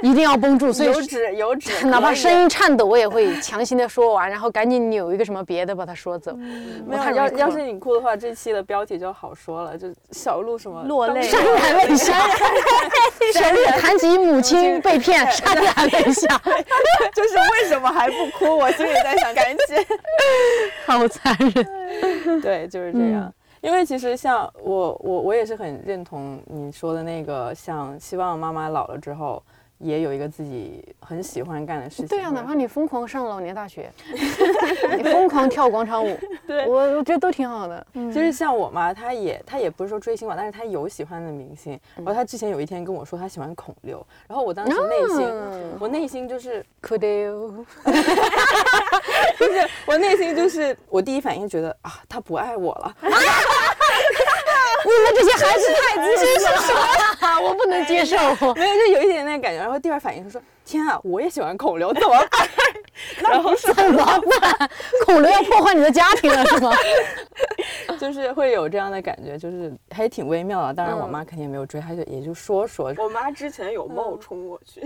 [0.02, 0.70] 一定要绷住。
[0.72, 6.34] 所以有纸有纸， 哪怕声音颤抖，我也会强行的说完，然后赶紧扭一个什么别的把它说走。
[6.86, 12.12] 没有，要要是你哭的话，这期的标题就好说了，就小鹿什么落泪， 潸然泪下。
[13.32, 16.28] 小鹿谈及母亲被骗，潸然泪下。
[17.14, 18.58] 就是为什么还不哭？
[18.58, 19.76] 我心里在想，赶紧，
[20.84, 22.40] 好残忍。
[22.40, 23.32] 对，就是这样。
[23.60, 29.40] 因为其实像我，我我也是很认同你说的那个，像希望妈妈老了之后。
[29.82, 32.06] 也有一个自己很喜欢干的事情。
[32.06, 33.90] 对啊，哪怕你疯狂上老年大学，
[34.96, 37.86] 你疯狂跳广场舞，对我我觉得都挺好的。
[37.94, 41.78] 就是像我嘛，她也她也不是说追星吧，但是她有喜欢的明星。
[41.96, 45.28] 然后她之前有一天跟我说她喜欢孔刘，然后我当时内心
[45.80, 47.64] 我内心就是可得哦，
[49.38, 52.96] 就是我内心就是我第一反应觉得啊，他不爱我了。
[54.84, 57.40] 你们这些孩子太自信是什么？
[57.42, 58.16] 我不能接受。
[58.54, 59.58] 没有，就有一点点感觉。
[59.58, 62.48] 然后第二反应是说：天啊，我也喜欢孔刘，怎么办？
[63.30, 64.04] 然后怎么
[64.40, 64.70] 办？
[65.06, 66.72] 孔刘要破坏你的家庭了是吗？
[67.98, 70.74] 就是会有这样的感觉，就是还挺微妙的。
[70.74, 72.92] 当然，我妈肯定没有追，她就也就说说。
[72.98, 74.82] 我妈之前有冒充我去，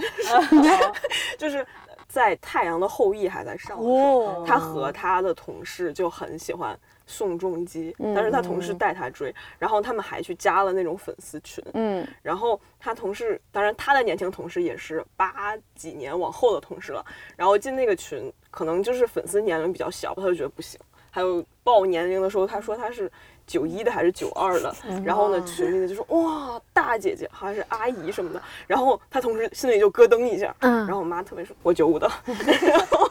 [1.38, 1.66] 就是
[2.08, 6.78] 在《太阳的后裔》还在上的时候，她和她的同事就很喜欢。
[7.06, 17.04] 宋仲基，但是他同事带他追，然后他们还去加了那种粉丝群，嗯，然后他同事，当然他的年轻同事也是八几年往后的同事了，
[17.36, 20.78] 然后进那个群，可能就是粉丝年龄比较小，他就觉得不行，
[21.10, 23.10] 还有报年龄的时候，他说他是。
[23.46, 33.05] 九一的还是九二的，然后呢，群里的就说哇，大姐姐好像是阿姨什么的，然后他同事心里就咯噔一下，嗯，然后我妈特别说，我九五的，然 后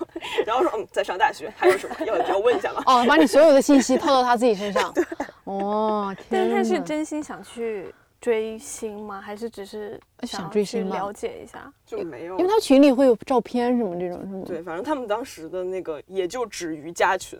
[0.46, 2.82] 然后说嗯，在上大学，还有什么要要问一下吗？
[2.88, 5.04] 哦，把你所有的信息 套到他自己身上，对，
[5.46, 9.22] 哦，但是他是真心想去追星吗？
[9.22, 11.72] 还是只是想追星了解一下？
[11.86, 14.44] 就没有，因为他群里会有照片什么这种，是吗？
[14.46, 17.38] 对，反正他们当时的那个也就止于加群。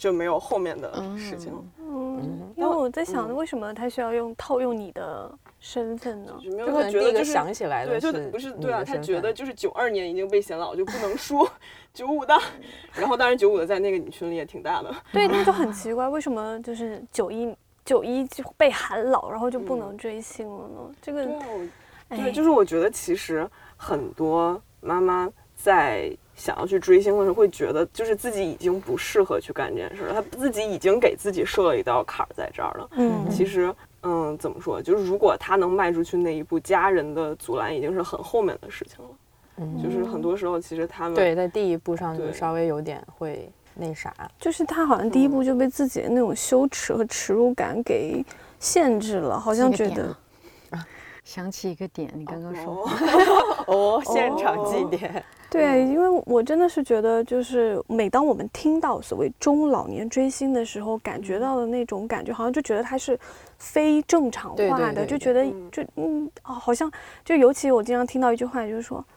[0.00, 1.62] 就没有后面的事情了。
[1.78, 5.30] 嗯，因为我在想，为什么他需要用套用你的
[5.60, 6.36] 身份呢？
[6.42, 11.48] 就没有他觉得就是想起来的，对，就不是对啊，他觉得就是九二年已经被显老，就不能说
[11.94, 12.36] 九五的。
[12.94, 14.92] 然后当然九五的在那个女群里也挺大的。
[15.12, 17.54] 对，那就很 奇怪，为什么就是九一
[17.84, 20.94] 九一就被喊老，然后就不能追星了呢？
[21.00, 21.26] 这个
[22.08, 26.10] 对，就是我觉得其实很多妈妈在。
[26.36, 30.14] 想要去追星的时候，会觉得就是自己已经不适合去干这件事了。
[30.14, 32.88] 他自己已经给自己设了一道坎儿在这儿了。
[32.92, 33.70] 嗯，其实，
[34.02, 34.80] 嗯，怎么说？
[34.80, 39.10] 就是如果他能迈出去那一步，家人的阻拦已经是很后面的事情了。
[39.62, 48.24] 嗯就是很多时候其实他们对在第一步上就稍微有点会那啥，就是他好像第一步就被自己的那种羞耻和耻辱感给
[48.58, 50.16] 限制了，好像觉得。
[51.30, 52.84] 想起一个点，你刚刚说。
[53.68, 55.08] 哦， 现场祭奠。
[55.48, 63.16] 对，因为我真的是觉得，就是每当我们听到所谓中老年追星的时候，感觉到的那种感觉，好像就觉得它是
[63.58, 66.90] 非正常化的，就觉得就嗯哦，好像
[67.24, 68.98] 就尤其我经常听到一句话，就是说。
[68.98, 69.14] 嗯，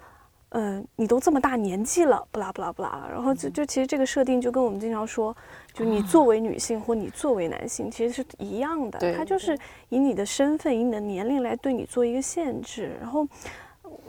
[0.96, 5.36] 你都这么大年纪了，不啦不啦不啦，然后就就其实这个设定就跟我们经常说，
[5.74, 9.58] 就你作为女性或你作为男性其实是一样的，它就是
[9.90, 12.92] 以你的身份、以你的年龄来对你做一个限制。
[13.02, 13.28] 然后，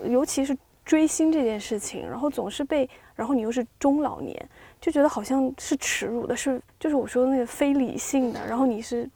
[0.04, 4.48] 尤其是追星这件事情，然后总是被，然后你又是中老年，
[4.82, 8.46] 就觉得好像是耻辱的，是就是我说的那个非理性的。
[8.46, 9.08] 然后你是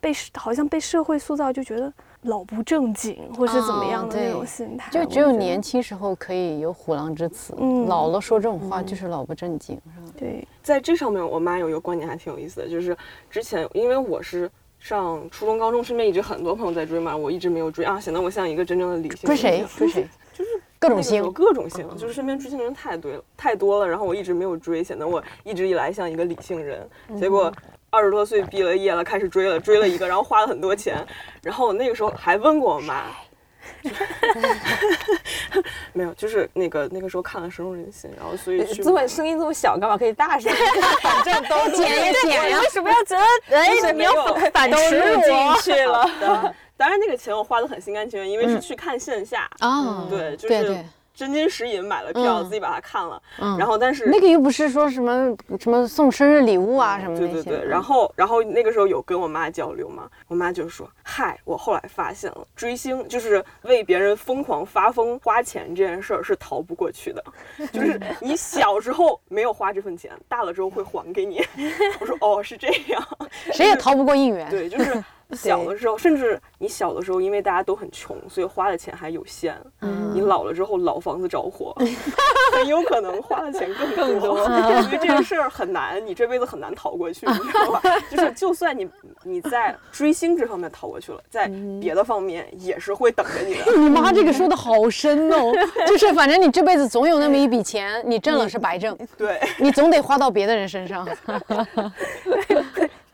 [0.00, 1.92] 被好像被社会塑造，就觉得。
[2.24, 7.54] 老不正经，或是怎么样的那种心态，就只有年轻时候可以有虎狼之词，
[7.86, 10.12] 老了说这种话就是老不正经，是吧？
[10.16, 12.96] 对，在这上面，我妈有一个观点还挺有意思的，就是
[13.30, 19.26] 之前因为我是上初中、高中，身边一直很多朋友在追嘛，我一直没有追啊，显得我像一个真正的理性。
[19.26, 19.64] 追谁？
[19.76, 20.08] 追谁？
[20.32, 27.52] 就是各种星，各种星，就是身边追星的人太对了，太多了，然后我一直没有追，显得我一直以来像一个理性人，结果。
[27.94, 31.06] 二十多岁毕了业了，开始追了，追了一个，然后花了很多钱，
[31.42, 33.04] 然后我那个时候还问过我妈，
[35.92, 40.52] 没有，就是那个那个时候看了深入人心，然后所以这么声音这么小，干嘛可以大声？
[41.00, 43.22] 反正都剪也剪呀，为什么要觉得
[43.56, 44.12] 哎你要
[44.52, 45.00] 反吃进
[45.62, 46.52] 去了？
[46.76, 50.84] 当然那个钱我花的很心甘情愿，因为是去看线下啊，对，就是。
[51.14, 53.22] 真金实银买了票，自己把它看了，
[53.56, 57.20] 然后但是那个又不是说什么什么送生日礼物啊什么的。
[57.20, 67.24] 对对对，然后然后那个时候有跟我妈交流嘛，我妈就说：“嗨，我后来发现了，追星就是为别人疯狂发疯花钱这件事儿是逃不过去的，
[67.72, 71.40] 就是你小时候没有花这份钱，大了之后会还给你。
[72.00, 73.08] ”我说：“哦，是这样，
[73.54, 75.02] 谁也逃不过应援。”对，就是。
[75.34, 79.56] 小的时候，甚至你小的时候，因为大家都很穷，所以花的钱还有限。
[79.80, 81.74] 嗯，你老了之后，老房子着火，
[82.54, 84.38] 很有可能花的钱更多。
[84.44, 87.82] 因为这个事儿很难，你这辈子很难逃过去，你知道吧？
[88.10, 88.88] 就是，就算你
[89.22, 93.72] 你在追星这方面逃过去了，在别的方面也是会等着你的。
[93.78, 95.52] 你妈这个说的好深哦，
[95.86, 98.96] 就是反正你这辈子总有那么一笔钱，你挣了是白挣。
[99.16, 101.06] 对，你总得花到别的人身上。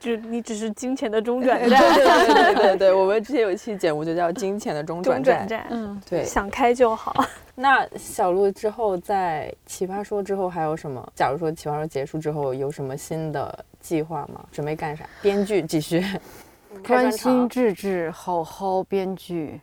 [0.00, 7.14] 就你只是金钱的中 转站，对对对对对，我们之前有一期节目就叫金钱的中转站，嗯，对，想开就好。
[7.54, 11.06] 那小鹿之后在奇葩说之后还有什么？
[11.14, 14.42] 假如说奇葩说结束之后有什么新的计划吗？
[14.50, 15.04] 准备干啥？
[15.20, 16.02] 编剧继续，
[16.82, 19.60] 专心致志，好好编剧，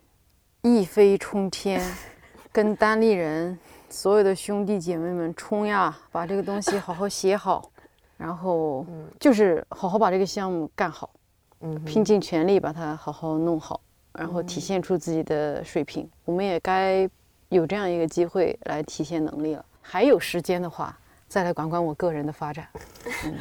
[0.61, 1.81] 一飞冲天，
[2.51, 3.57] 跟单立人
[3.89, 7.71] 所有的兄弟姐妹们冲呀，把这个东西好好写好。
[8.18, 8.84] 然后
[9.20, 11.09] 就是好好把这个项目干好，
[11.61, 13.80] 嗯，拼尽全力把它好好弄好，
[14.13, 16.09] 然后体现出自己的水平。
[16.26, 17.07] 我们也该
[17.49, 19.63] 有这样一个机会来体现能力了。
[19.82, 20.97] 还有时间的话，
[21.28, 22.68] 再来管管我个人的发展。
[23.26, 23.36] 嗯，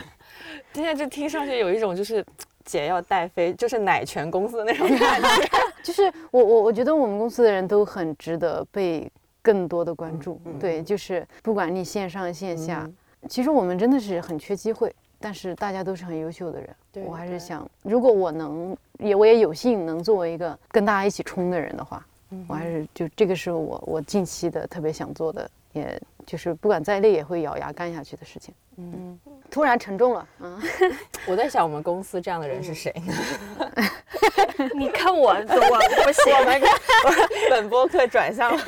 [0.75, 2.25] 现在这听上去有一种就是
[2.65, 5.49] 姐要带飞，就是奶泉公司的那种感觉。
[5.83, 9.11] 就是我我我觉得我们公司的人都很值得被
[9.41, 10.39] 更多的关注。
[10.61, 12.87] 对，就是不管你线上线下。
[13.29, 17.05] 其实我们真的是很缺机会，但是大家都是很优秀的人。
[17.07, 22.07] 我还是想，如果我能，也我也有幸能作为一个跟大家一起冲的人的话，
[22.47, 28.55] 我还是就这个是我我近期的特别想做的，也就是不管再累也会咬牙干下去的事情。
[28.79, 29.19] 嗯，
[29.51, 30.27] 突然沉重了。
[30.41, 30.61] 嗯，
[31.27, 33.73] 我在想我们公司这样的人是谁呢？
[34.75, 36.35] 你看我，我不行。
[36.39, 36.61] 我们
[37.49, 38.63] 本播客转向了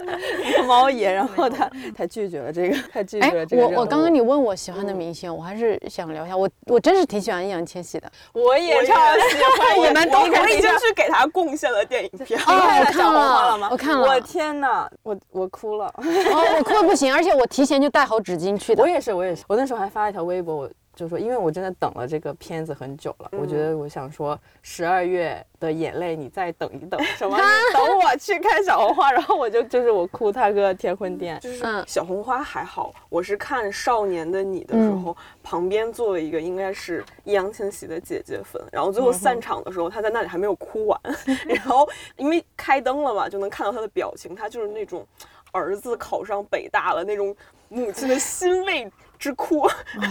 [0.66, 3.62] 猫爷，然后他他拒绝了这个，他拒绝了这个。
[3.66, 6.34] 我我刚刚你问我喜欢的明星，我还是想聊一下。
[6.34, 8.10] 我我真是挺喜欢易烊千玺的。
[8.32, 9.76] 我也超喜欢。
[9.76, 12.38] 我们都我已经去给他贡献了电影票。
[12.46, 14.08] 哦，我看了，我看了。
[14.08, 15.92] 我天哪，我我哭了。
[15.96, 18.82] 哦，我哭的不行，而且我提前就带好纸巾去的。
[18.82, 19.44] 我也是，我也是。
[19.48, 27.38] 我那时候还发了一条微博，我就说，因为我真的等了这个片子很久了，我觉得我想说，十二月的眼泪你再等一等，什么？
[27.72, 41.00] 等我去看小红花，然后我就就是我哭他个天昏地就是小红花还好，我是看少年的你的时候，旁边坐了一个应该是易烊千玺的姐姐粉，然后最后散场的时候，他在那里还没有哭完，
[41.48, 45.06] 然后因为开灯了嘛，就能看到他的表情，他就是那种
[45.52, 47.34] 儿子考上北大了那种。
[47.72, 49.62] 母亲的欣慰之哭，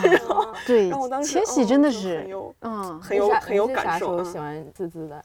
[0.66, 2.26] 对，让我当时千玺真的是，
[2.62, 4.24] 嗯，很有很有感受。
[4.24, 5.22] 喜欢滋滋的，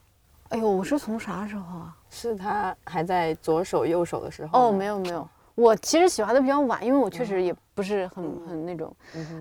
[0.49, 1.95] 哎呦，我是从啥时候啊？
[2.11, 4.67] 是他还在左手右手的时候？
[4.67, 8.95] 哦，没有没有，我其实喜欢的比较晚，因为我确实也不是很很那种，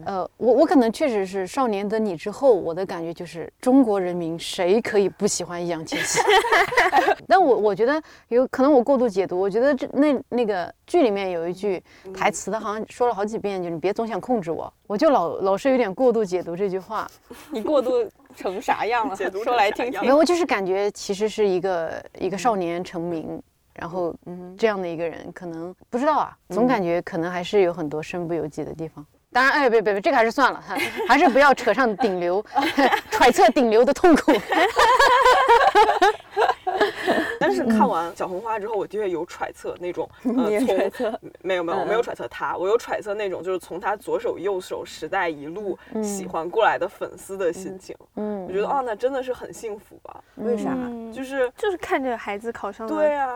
[0.06, 6.20] 呃，我我可能确实是《少年的你》之后，我的感觉就是中国人民谁可以不喜欢易烊千玺？
[7.28, 11.84] 但我我觉得有可能我过度解读，我觉得这那那个剧里面有一句
[12.14, 17.10] 台词，他好像说了好几遍，就是你别总想控制我，我就老老是有点过度解读这句话。
[17.50, 17.92] 你过度
[18.36, 19.16] 成啥样了？
[19.18, 20.00] 解读说来听听。
[20.02, 23.42] 没有，我就是感觉其实是一个一个少年成名。
[23.74, 29.06] 然后，嗯，这样的一个人，可能不知道啊，总感觉可能还是有很多身不由己的地方。
[29.32, 30.64] 当然，哎，别别别，这个还是算了，
[31.08, 32.46] 还是不要扯上顶流，
[33.10, 34.32] 揣测顶流的痛苦。
[37.58, 47.96] 但是看完小红花之后，我的确有揣测那种， 呃，从 没有没有，我没有揣测他，我有揣测那种就是从他左手右手时代一路喜欢过来的粉丝的心情。
[48.16, 50.24] 嗯，我觉得哦，那真的是很幸福吧？
[50.36, 50.76] 为啥？
[51.14, 52.94] 就是就是看着孩子考上了。
[52.94, 53.30] 对啊。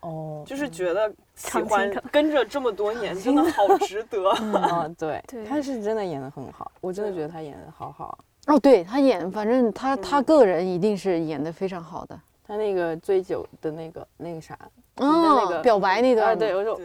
[0.00, 4.28] 哦，就是觉得喜欢跟着这么多年， 真的好值得。
[4.28, 8.18] 啊，对，他是真的演的很好，我真的觉得他演的好好。
[8.48, 12.20] 哦，对他演，反正他他个人一定是演的非常好的。
[12.46, 14.58] 他那个醉酒的那个那个啥，
[14.96, 16.78] 哦，那个表白那段，对，我就。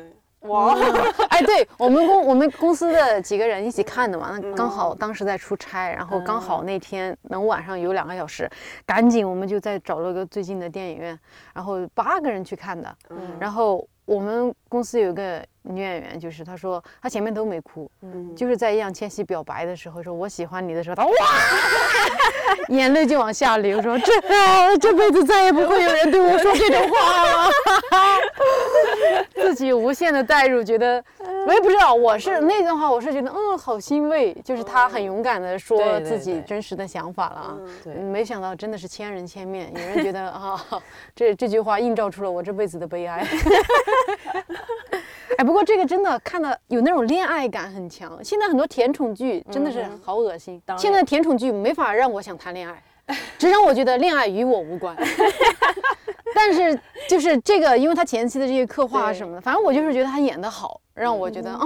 [0.44, 0.74] 哇，
[1.28, 8.50] 哎，对我们公我们公司的几个人一起看的嘛，那刚好当时在出差，然后刚好那天能晚上有两个小时，
[8.86, 11.20] 赶紧我们就再找了个最近的电影院，
[11.54, 12.96] 然后八个人去看的，
[13.38, 15.46] 然后我们公司有个。
[15.64, 18.36] 女演员就是她说她前面都没哭，嗯。
[18.36, 21.14] 就是在易烊千玺表白的时候说我喜欢你的时候，她哇，
[22.70, 27.52] 眼泪就往下流，说这这辈子再也不会有人对我说这种话了，
[29.34, 31.04] 自己无限的代入，觉得
[31.48, 40.60] 我也不知道，我是那段话，我是觉得嗯好欣慰，就是他很勇敢的说自己真实的想法了，对，没想到真的是千人千面，有人觉得啊
[41.16, 43.26] 这这句话映照出了我这辈子的悲哀。
[45.40, 48.22] 哎，不过这个真的看的有那种恋爱感很强。
[48.22, 50.62] 现在很多甜宠剧真的是好恶心。
[50.78, 52.84] 现在甜宠剧没法让我想谈恋爱，
[53.40, 54.94] 只让我觉得恋爱与我无关。
[56.36, 56.78] 但是
[57.08, 61.66] 就是这个，因为他前期的这些刻画什么的，反正我就是觉得他演的好，让我觉得啊，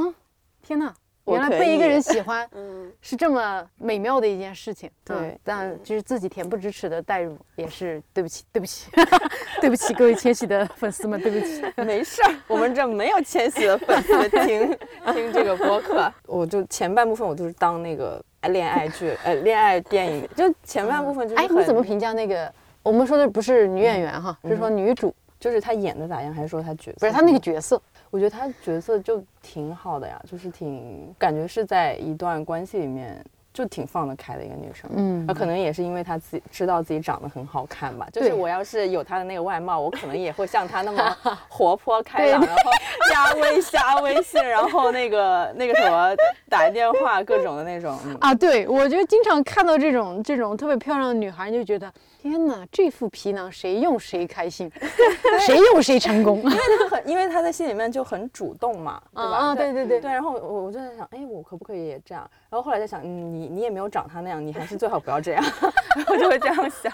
[0.61, 0.93] 天哪！
[1.25, 4.89] 原来被一个人喜欢，嗯，是这么美妙的一件事情。
[5.05, 8.89] 对，但就是自己恬不知耻的代入，也是对不起，对不起，
[9.61, 11.63] 对不起各位千玺的粉丝们，对不起。
[11.83, 14.77] 没事儿，我们这没有千玺的粉丝听
[15.13, 16.11] 听这个播客。
[16.25, 21.41] 我就前半部分我就是当那个恋爱剧，呃，恋爱电影，就前半部分就是。
[21.41, 22.51] 哎，你怎么评价那个？
[22.83, 26.97] 我们说的不是女演员哈，是说女主，就是她演的咋样，还是说她角色？
[26.99, 27.81] 不是她那个角色。
[28.13, 33.19] 我觉得他角色就挺好的呀，就是挺感觉是在一段关系里面
[33.51, 34.87] 就挺放得开的一个女生。
[34.93, 38.07] 嗯，那可能也是因为她自己知道自己长得很好看吧。
[38.13, 41.17] 就是我要是有她的那个外貌，我可能也会像她那么
[41.49, 42.71] 活泼开朗，然后
[43.09, 46.15] 加微加微信，然后那个那个什么
[46.47, 47.97] 打电话各种的那种。
[48.21, 51.91] 啊，对，我觉得经常看到这种这种特别漂亮的女孩，就觉得。
[52.23, 54.71] 天哪，这副皮囊谁用谁开心，
[55.45, 56.37] 谁用谁成功。
[56.37, 59.29] 因为他很，因为他在心里面就很主动嘛， 对吧？
[59.29, 60.09] 啊，对对对对。
[60.09, 62.25] 然后我我就在想，哎，我可不可以也这样？
[62.49, 65.43] 然后后来在想，嗯，你你也没有长他那样，你还是最好不要这样。
[65.97, 66.93] 然后就会这样想，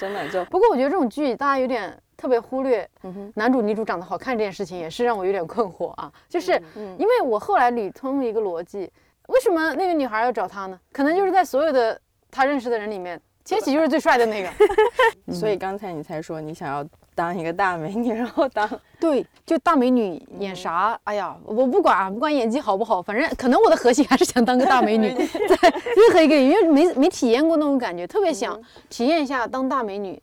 [0.00, 0.42] 真的就。
[0.46, 2.88] 不过我觉得这种剧大家有点特别忽略，
[3.34, 6.10] 男主女主长得好看这件事情，也是让我有点困惑啊。
[6.26, 6.52] 就是
[6.96, 8.90] 因为我后来捋通了一个逻辑，
[9.26, 10.80] 为什么那个女孩要找他呢？
[10.90, 13.20] 可能就是在所有的他认识的人里面。
[13.48, 14.50] 千玺就是最帅的那个，
[15.32, 16.84] 所以刚才你才说你想要
[17.14, 18.68] 当一个大美女，然后当
[19.00, 21.00] 对，就大美女演啥？
[21.04, 25.14] 哎呀，我不管，不管演技好不好，反正可能我的核心还是想当个大美女，
[25.48, 30.22] 在任何一个因为没没体验过那种感觉，特别想体验一下当大美女，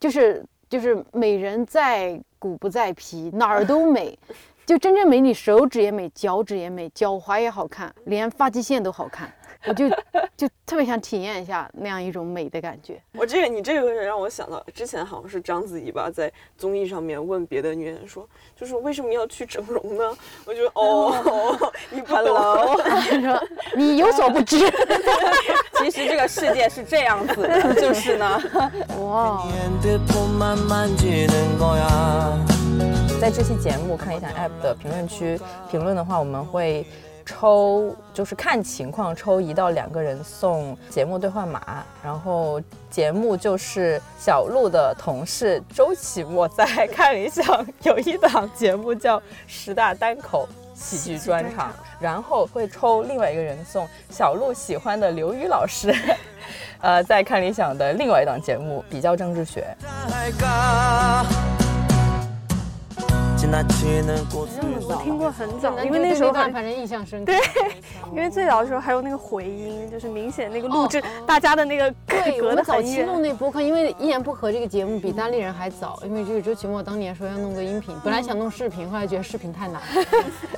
[0.00, 4.18] 就是就是美人在骨不在皮，哪儿都美，
[4.66, 9.32] 就真正美女，手指也美，脚趾也美，脚踝也好看，连发际线都好看。
[9.66, 9.88] 我就
[10.36, 13.00] 就特别想体验一下那样一种美的感觉。
[13.12, 20.16] 我这个你这个让我想到之前好像是章子怡吧，在综艺上面问别的女演员说，就是为什么要去整容呢？
[20.46, 21.12] 我觉得哦，
[21.90, 22.80] 你不懂，
[23.76, 24.58] 你有所不知，
[25.78, 28.40] 其实这个世界是这样子的，就是呢。
[29.00, 29.46] 哇。
[33.20, 35.38] 在这期节目看一下 App 的评论区
[35.70, 36.86] 评论的话，我们会。
[37.24, 42.60] 抽就是看情况抽一到两个人送节目兑换码，然后
[42.90, 55.94] 节目就是小鹿的同事周启墨在看理想有一档节目叫十大单口喜剧专场，然后会抽另外一个人送小鹿喜欢的刘宇老师，
[56.80, 59.76] 呃，在看理想的另外一档节目比较政治学。
[63.42, 67.32] 我听过很早，因为那时候反正印象深刻。
[67.32, 67.40] 对，
[68.12, 79.80] 因为最早的时候还有那个回音，就是明显那个录制 大家的那个对，隔的早期弄那播客，因为一言不合这个节目比单立人还早，因为这个周奇墨当年说要弄个音频，本来想弄视频，后来觉得视频太难，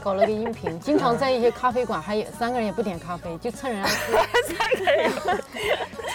[0.03, 3.89] 搞了个音频，经常在一些咖啡馆，还有三个人也不点咖啡，就蹭人家
[4.49, 5.11] 三个人。
[5.13, 5.39] 蹭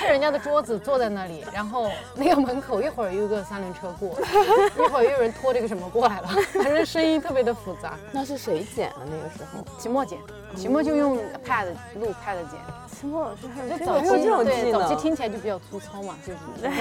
[0.07, 4.09] 人家的桌子坐在那里，然后那个门口一会儿有个三轮车过，
[4.77, 7.93] 一会儿又有人拖着个什么过来了，反正声音特别的复杂。
[8.11, 9.63] 那是谁剪的那个时候？
[9.79, 10.17] 期末剪，
[10.55, 12.59] 期末就用 pad 录 pad 剪。
[12.99, 16.39] 期末老师还有早期这种对早期听起来就比较粗糙嘛，就是。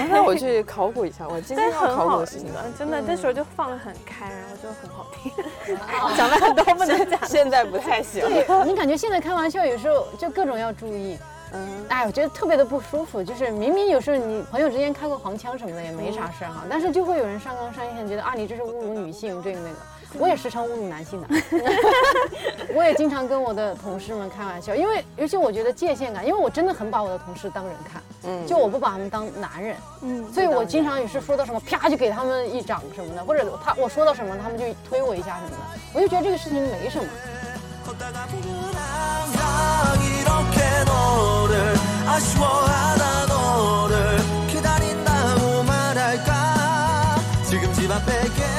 [0.09, 5.31] 那我去考古一下，我今天要考古的事情，真的那时候就放得很开，然后就很好听。
[6.17, 8.21] 讲了很多不能讲，现在不太行。
[8.25, 11.19] 对，你感觉现在开玩笑有时候就各种要注意。
[11.53, 19.75] 嗯，哎，我觉得特别的不舒服，就是明明有时候你朋友之间开个黄腔什么的也没啥事儿哈，但是就会有人上纲上线，觉得啊你这是侮辱女性这个那个。
[20.17, 21.27] 我也时常侮辱男性的，
[22.73, 35.57] 我也经常跟我的同事们开玩笑，因为尤其我觉得界限感，因为我真的很把我的同事当人看，嗯，就我不把他们当男人，嗯，所以我经常也是说到什么啪就给他们一掌什么的，或者他我说到什么他们就推我一下什么的，
[35.93, 37.05] 我就觉得这个事情没什么。
[37.87, 41.73] 걷다가 보면 항상 이렇게 너를
[42.05, 44.17] 아쉬워하다 너를
[44.49, 47.15] 기다린다고 말할까
[47.49, 48.56] 지금 집 앞에 계.